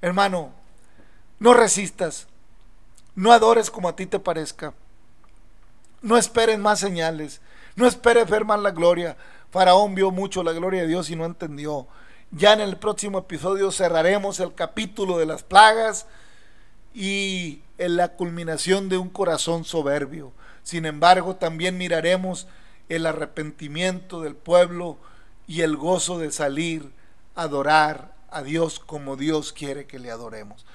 Hermano, 0.00 0.52
no 1.38 1.54
resistas, 1.54 2.26
no 3.14 3.32
adores 3.32 3.70
como 3.70 3.88
a 3.88 3.96
ti 3.96 4.06
te 4.06 4.18
parezca, 4.18 4.74
no 6.02 6.16
esperes 6.16 6.58
más 6.58 6.80
señales, 6.80 7.40
no 7.76 7.86
esperes 7.86 8.28
ver 8.28 8.44
más 8.44 8.60
la 8.60 8.70
gloria. 8.70 9.16
Faraón 9.50 9.94
vio 9.94 10.10
mucho 10.10 10.42
la 10.42 10.52
gloria 10.52 10.82
de 10.82 10.88
Dios 10.88 11.10
y 11.10 11.16
no 11.16 11.24
entendió. 11.24 11.86
Ya 12.36 12.52
en 12.52 12.60
el 12.60 12.76
próximo 12.76 13.20
episodio 13.20 13.70
cerraremos 13.70 14.40
el 14.40 14.54
capítulo 14.54 15.18
de 15.18 15.26
las 15.26 15.44
plagas 15.44 16.06
y 16.92 17.62
en 17.78 17.96
la 17.96 18.08
culminación 18.08 18.88
de 18.88 18.98
un 18.98 19.08
corazón 19.08 19.64
soberbio. 19.64 20.32
Sin 20.64 20.84
embargo, 20.84 21.36
también 21.36 21.78
miraremos 21.78 22.48
el 22.88 23.06
arrepentimiento 23.06 24.20
del 24.20 24.34
pueblo 24.34 24.98
y 25.46 25.60
el 25.60 25.76
gozo 25.76 26.18
de 26.18 26.32
salir 26.32 26.90
a 27.36 27.42
adorar 27.42 28.12
a 28.32 28.42
Dios 28.42 28.80
como 28.80 29.14
Dios 29.14 29.52
quiere 29.52 29.86
que 29.86 30.00
le 30.00 30.10
adoremos. 30.10 30.66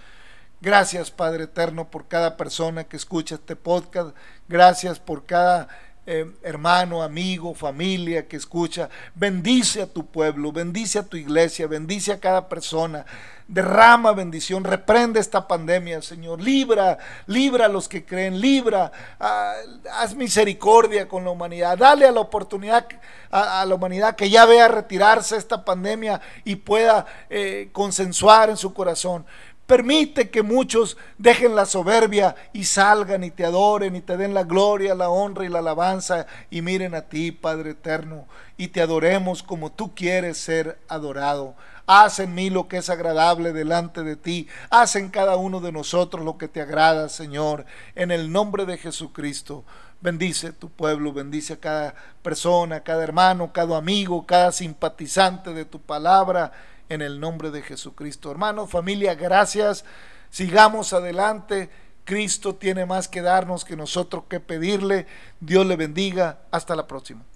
Gracias 0.62 1.12
Padre 1.12 1.44
Eterno 1.46 1.90
por 1.92 2.08
cada 2.08 2.38
persona 2.38 2.86
que 2.86 2.96
escucha 2.96 3.36
este 3.36 3.58
podcast. 3.58 4.16
Gracias 4.48 5.00
por 5.00 5.26
cada 5.26 5.68
eh, 6.12 6.26
hermano, 6.42 7.04
amigo, 7.04 7.54
familia 7.54 8.28
que 8.28 8.36
escucha, 8.36 8.90
bendice 9.14 9.84
a 9.84 9.86
tu 9.86 10.08
pueblo, 10.08 10.52
bendice 10.52 10.98
a 10.98 11.04
tu 11.04 11.18
iglesia, 11.18 11.68
bendice 11.68 12.12
a 12.12 12.20
cada 12.20 12.50
persona, 12.50 13.06
derrama 13.48 14.12
bendición, 14.14 14.64
reprende 14.64 15.20
esta 15.20 15.48
pandemia, 15.48 16.02
Señor, 16.02 16.42
libra, 16.42 16.98
libra 17.28 17.68
a 17.68 17.70
los 17.70 17.88
que 17.88 18.06
creen, 18.06 18.42
libra, 18.42 18.92
ah, 19.20 19.54
haz 20.00 20.16
misericordia 20.16 21.08
con 21.08 21.24
la 21.24 21.30
humanidad, 21.30 21.78
dale 21.78 22.08
a 22.08 22.12
la 22.12 22.22
oportunidad 22.22 22.88
a, 23.30 23.64
la 23.68 23.76
humanidad 23.76 24.16
que 24.16 24.32
ya 24.32 24.48
vea 24.48 24.68
retirarse 24.68 25.38
esta 25.38 25.64
pandemia 25.64 26.22
y 26.44 26.56
pueda 26.56 27.06
eh, 27.30 27.70
consensuar 27.72 28.50
en 28.50 28.58
su 28.58 28.74
corazón. 28.74 29.28
Permite 29.70 30.32
que 30.32 30.42
muchos 30.42 30.98
dejen 31.20 31.56
la 31.56 31.68
soberbia 31.68 32.36
y 32.54 32.64
salgan 32.64 33.24
y 33.24 33.30
te 33.30 33.46
adoren 33.46 33.96
y 33.96 34.02
te 34.02 34.18
den 34.18 34.34
la 34.34 34.44
gloria, 34.44 34.96
la 34.96 35.12
honra 35.12 35.46
y 35.46 35.48
la 35.48 35.60
alabanza 35.60 36.26
y 36.50 36.64
miren 36.64 36.96
a 36.96 37.04
ti, 37.04 37.32
Padre 37.32 37.70
eterno, 37.70 38.26
y 38.58 38.70
te 38.70 38.82
adoremos 38.82 39.44
como 39.44 39.72
tú 39.72 39.94
quieres 39.94 40.40
ser 40.40 40.80
adorado. 40.88 41.54
Haz 41.86 42.18
en 42.18 42.34
mí 42.34 42.50
lo 42.50 42.68
que 42.68 42.78
es 42.78 42.90
agradable 42.90 43.54
delante 43.54 44.02
de 44.02 44.16
ti. 44.16 44.48
Haz 44.72 44.96
en 44.96 45.10
cada 45.10 45.36
uno 45.36 45.60
de 45.60 45.72
nosotros 45.72 46.26
lo 46.26 46.40
que 46.40 46.48
te 46.48 46.64
agrada, 46.64 47.08
Señor, 47.08 47.68
en 47.94 48.10
el 48.10 48.32
nombre 48.32 48.66
de 48.66 48.80
Jesucristo. 48.80 49.66
Bendice 50.02 50.52
tu 50.52 50.70
pueblo, 50.70 51.14
bendice 51.14 51.54
a 51.54 51.60
cada 51.60 51.94
persona, 52.24 52.80
cada 52.80 53.04
hermano, 53.04 53.54
cada 53.54 53.78
amigo, 53.78 54.26
cada 54.26 54.52
simpatizante 54.52 55.54
de 55.54 55.66
tu 55.66 55.80
palabra 55.80 56.54
en 56.90 57.02
el 57.02 57.20
nombre 57.20 57.52
de 57.52 57.62
Jesucristo. 57.62 58.32
Hermano, 58.32 58.68
familia, 58.68 59.16
gracias. 59.16 59.86
Sigamos 60.30 60.94
adelante. 60.94 61.70
Cristo 62.04 62.56
tiene 62.56 62.86
más 62.86 63.08
que 63.08 63.22
darnos 63.22 63.64
que 63.64 63.76
nosotros 63.76 64.24
que 64.28 64.40
pedirle. 64.40 65.06
Dios 65.40 65.66
le 65.66 65.76
bendiga. 65.76 66.40
Hasta 66.52 66.76
la 66.76 66.88
próxima. 66.88 67.29